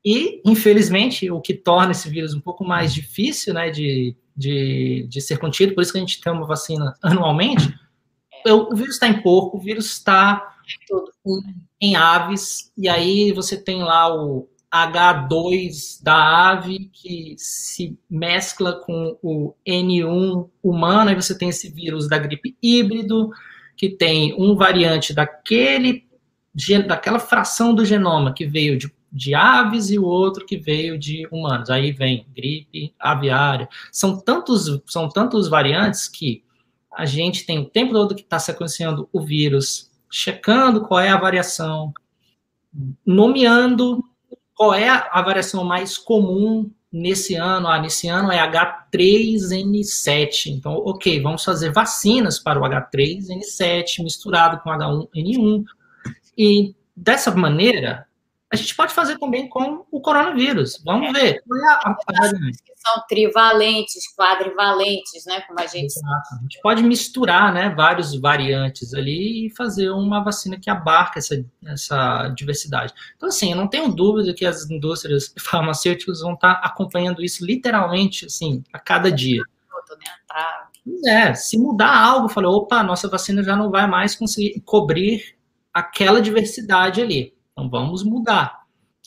[0.05, 5.21] e, infelizmente, o que torna esse vírus um pouco mais difícil né, de de, de
[5.21, 7.73] ser contido, por isso que a gente tem uma vacina anualmente.
[8.45, 8.53] É.
[8.53, 10.57] O, vírus está em porco, o vírus está
[11.25, 18.81] em, em aves, e aí você tem lá o H2 da ave que se mescla
[18.81, 23.31] com o N1 humano, aí você tem esse vírus da gripe híbrido,
[23.77, 26.11] que tem um variante daquele
[26.87, 31.29] daquela fração do genoma que veio de de aves e o outro que veio de
[31.31, 31.69] humanos.
[31.69, 33.69] Aí vem gripe aviária.
[33.93, 36.43] São tantos, são tantos variantes que
[36.91, 41.19] a gente tem o tempo todo que está sequenciando o vírus, checando qual é a
[41.19, 41.93] variação,
[43.05, 44.03] nomeando
[44.63, 47.67] qual é a variação mais comum nesse ano.
[47.67, 50.53] Ah, nesse ano é H3N7.
[50.53, 55.65] Então, ok, vamos fazer vacinas para o H3N7 misturado com H1N1.
[56.39, 58.07] E dessa maneira,
[58.53, 60.83] a gente pode fazer também com o coronavírus.
[60.85, 61.13] Vamos é.
[61.13, 61.37] ver.
[61.37, 65.41] É a, que são trivalentes, quadrivalentes, né?
[65.43, 65.87] Como a gente.
[65.87, 66.35] Exato.
[66.39, 71.43] A gente pode misturar, né, vários variantes ali e fazer uma vacina que abarca essa,
[71.65, 72.93] essa diversidade.
[73.17, 78.27] Então, assim, eu não tenho dúvida que as indústrias farmacêuticas vão estar acompanhando isso literalmente,
[78.27, 79.41] assim, a cada dia.
[79.41, 80.05] Né?
[80.29, 80.69] Tá.
[81.07, 85.37] É, se mudar algo, falou, opa, nossa vacina já não vai mais conseguir cobrir
[85.73, 87.33] aquela diversidade ali.
[87.53, 88.63] Então vamos mudar.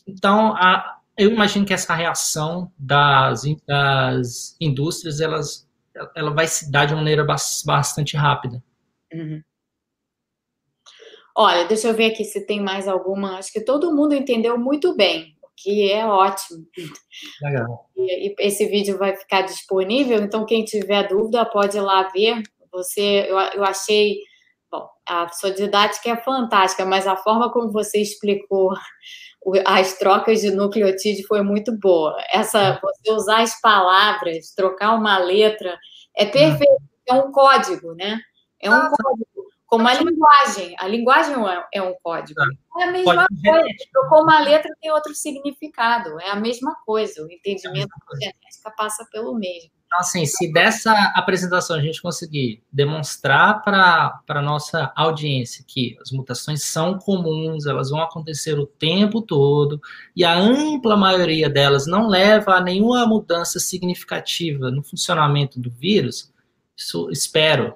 [0.07, 5.67] Então, a, eu imagino que essa reação das, das indústrias elas,
[6.15, 8.63] ela vai se dar de uma maneira bastante rápida.
[9.11, 9.41] Uhum.
[11.37, 13.37] Olha, deixa eu ver aqui se tem mais alguma.
[13.37, 16.65] Acho que todo mundo entendeu muito bem, o que é ótimo.
[17.41, 17.89] Legal.
[17.95, 22.41] E, e esse vídeo vai ficar disponível, então quem tiver dúvida pode ir lá ver.
[22.71, 24.17] Você, eu, eu achei
[24.71, 28.73] Bom, a sua didática é fantástica, mas a forma como você explicou
[29.65, 32.17] as trocas de nucleotídeo foi muito boa.
[32.31, 35.77] Essa, você usar as palavras, trocar uma letra,
[36.15, 36.81] é perfeito.
[37.07, 38.19] É um código, né?
[38.59, 39.45] É um código.
[39.67, 40.75] Como a linguagem.
[40.79, 42.39] A linguagem é, é um código.
[42.79, 43.67] É a mesma coisa.
[43.91, 46.19] Trocou uma letra tem outro significado.
[46.19, 47.23] É a mesma coisa.
[47.23, 49.69] O entendimento da genética passa pelo mesmo.
[49.95, 56.11] Então, assim, se dessa apresentação a gente conseguir demonstrar para a nossa audiência que as
[56.11, 59.79] mutações são comuns, elas vão acontecer o tempo todo,
[60.13, 66.29] e a ampla maioria delas não leva a nenhuma mudança significativa no funcionamento do vírus,
[66.75, 67.75] isso, espero,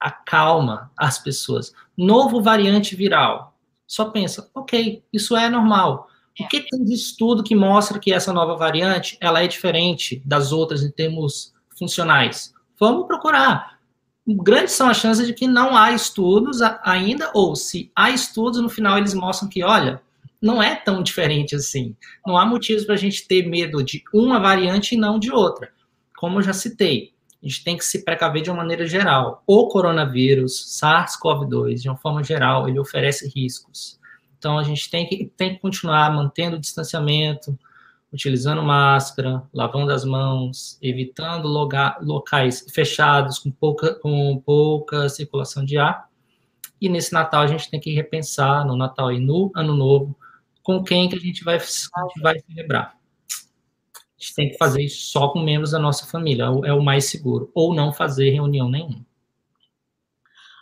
[0.00, 1.72] acalma as pessoas.
[1.96, 3.56] Novo variante viral.
[3.86, 6.08] Só pensa, ok, isso é normal.
[6.40, 10.50] O que tem de estudo que mostra que essa nova variante ela é diferente das
[10.50, 12.52] outras em termos funcionais?
[12.78, 13.78] Vamos procurar.
[14.26, 18.68] Grandes são as chances de que não há estudos ainda, ou se há estudos, no
[18.68, 20.02] final eles mostram que, olha,
[20.42, 21.94] não é tão diferente assim.
[22.26, 25.70] Não há motivos para a gente ter medo de uma variante e não de outra.
[26.16, 27.12] Como eu já citei,
[27.42, 29.42] a gente tem que se precaver de uma maneira geral.
[29.46, 34.00] O coronavírus, SARS-CoV-2, de uma forma geral, ele oferece riscos.
[34.44, 37.58] Então, a gente tem que, tem que continuar mantendo o distanciamento,
[38.12, 45.78] utilizando máscara, lavando as mãos, evitando loga, locais fechados com pouca, com pouca circulação de
[45.78, 46.10] ar.
[46.78, 50.14] E nesse Natal a gente tem que repensar, no Natal e no Ano Novo,
[50.62, 52.98] com quem que a gente vai, a gente vai celebrar.
[53.96, 57.06] A gente tem que fazer isso só com membros da nossa família, é o mais
[57.06, 57.50] seguro.
[57.54, 59.06] Ou não fazer reunião nenhuma.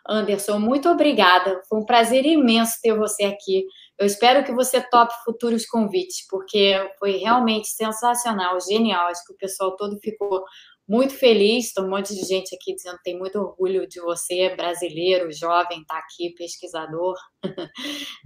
[0.08, 1.60] Anderson, muito obrigada.
[1.68, 3.64] Foi um prazer imenso ter você aqui.
[3.98, 9.06] Eu espero que você tope futuros convites, porque foi realmente sensacional, genial.
[9.06, 10.42] Acho que o pessoal todo ficou
[10.88, 11.72] muito feliz.
[11.72, 15.84] Tem um monte de gente aqui dizendo que tem muito orgulho de você, brasileiro, jovem,
[15.86, 17.16] tá aqui, pesquisador.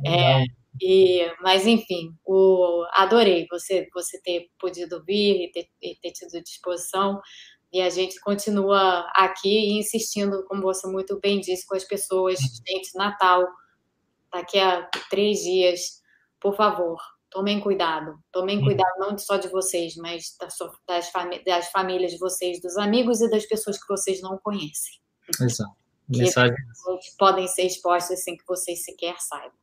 [0.06, 0.44] É,
[0.80, 6.42] e, mas, enfim, o, adorei você, você ter podido vir e ter, e ter tido
[6.42, 7.20] disposição.
[7.72, 12.38] E a gente continua aqui insistindo, como você muito bem disse, com as pessoas.
[12.38, 13.46] Gente, Natal,
[14.32, 16.02] daqui a três dias,
[16.40, 16.98] por favor,
[17.30, 18.18] tomem cuidado.
[18.32, 20.56] Tomem cuidado não só de vocês, mas das,
[20.86, 21.12] das,
[21.44, 24.94] das famílias de vocês, dos amigos e das pessoas que vocês não conhecem.
[26.10, 26.54] Exato.
[27.00, 29.58] Que podem ser expostas sem que vocês sequer saibam.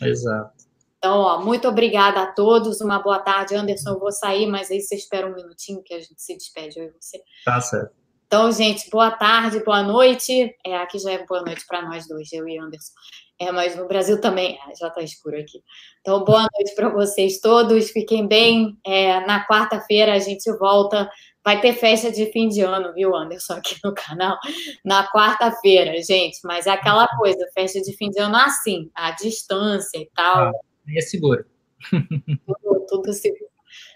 [0.00, 0.67] Exato.
[0.98, 2.80] Então, ó, muito obrigada a todos.
[2.80, 3.90] Uma boa tarde, Anderson.
[3.90, 6.86] Eu vou sair, mas aí você espera um minutinho que a gente se despede, eu
[6.86, 7.22] e você.
[7.44, 7.92] Tá certo.
[8.26, 10.54] Então, gente, boa tarde, boa noite.
[10.66, 12.92] É, aqui já é boa noite para nós dois, eu e Anderson.
[13.40, 15.62] É, mas no Brasil também ah, já está escuro aqui.
[16.00, 17.90] Então, boa noite para vocês todos.
[17.90, 18.76] Fiquem bem.
[18.84, 21.08] É, na quarta-feira a gente volta.
[21.44, 24.36] Vai ter festa de fim de ano, viu, Anderson, aqui no canal.
[24.84, 26.38] Na quarta-feira, gente.
[26.44, 30.48] Mas é aquela coisa, festa de fim de ano assim, à distância e tal.
[30.48, 31.44] Ah é seguro.
[31.90, 33.48] Tudo, tudo seguro.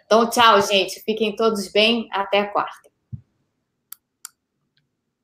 [0.05, 1.01] Então, tchau, gente.
[1.01, 2.09] Fiquem todos bem.
[2.13, 2.92] Até a quarta.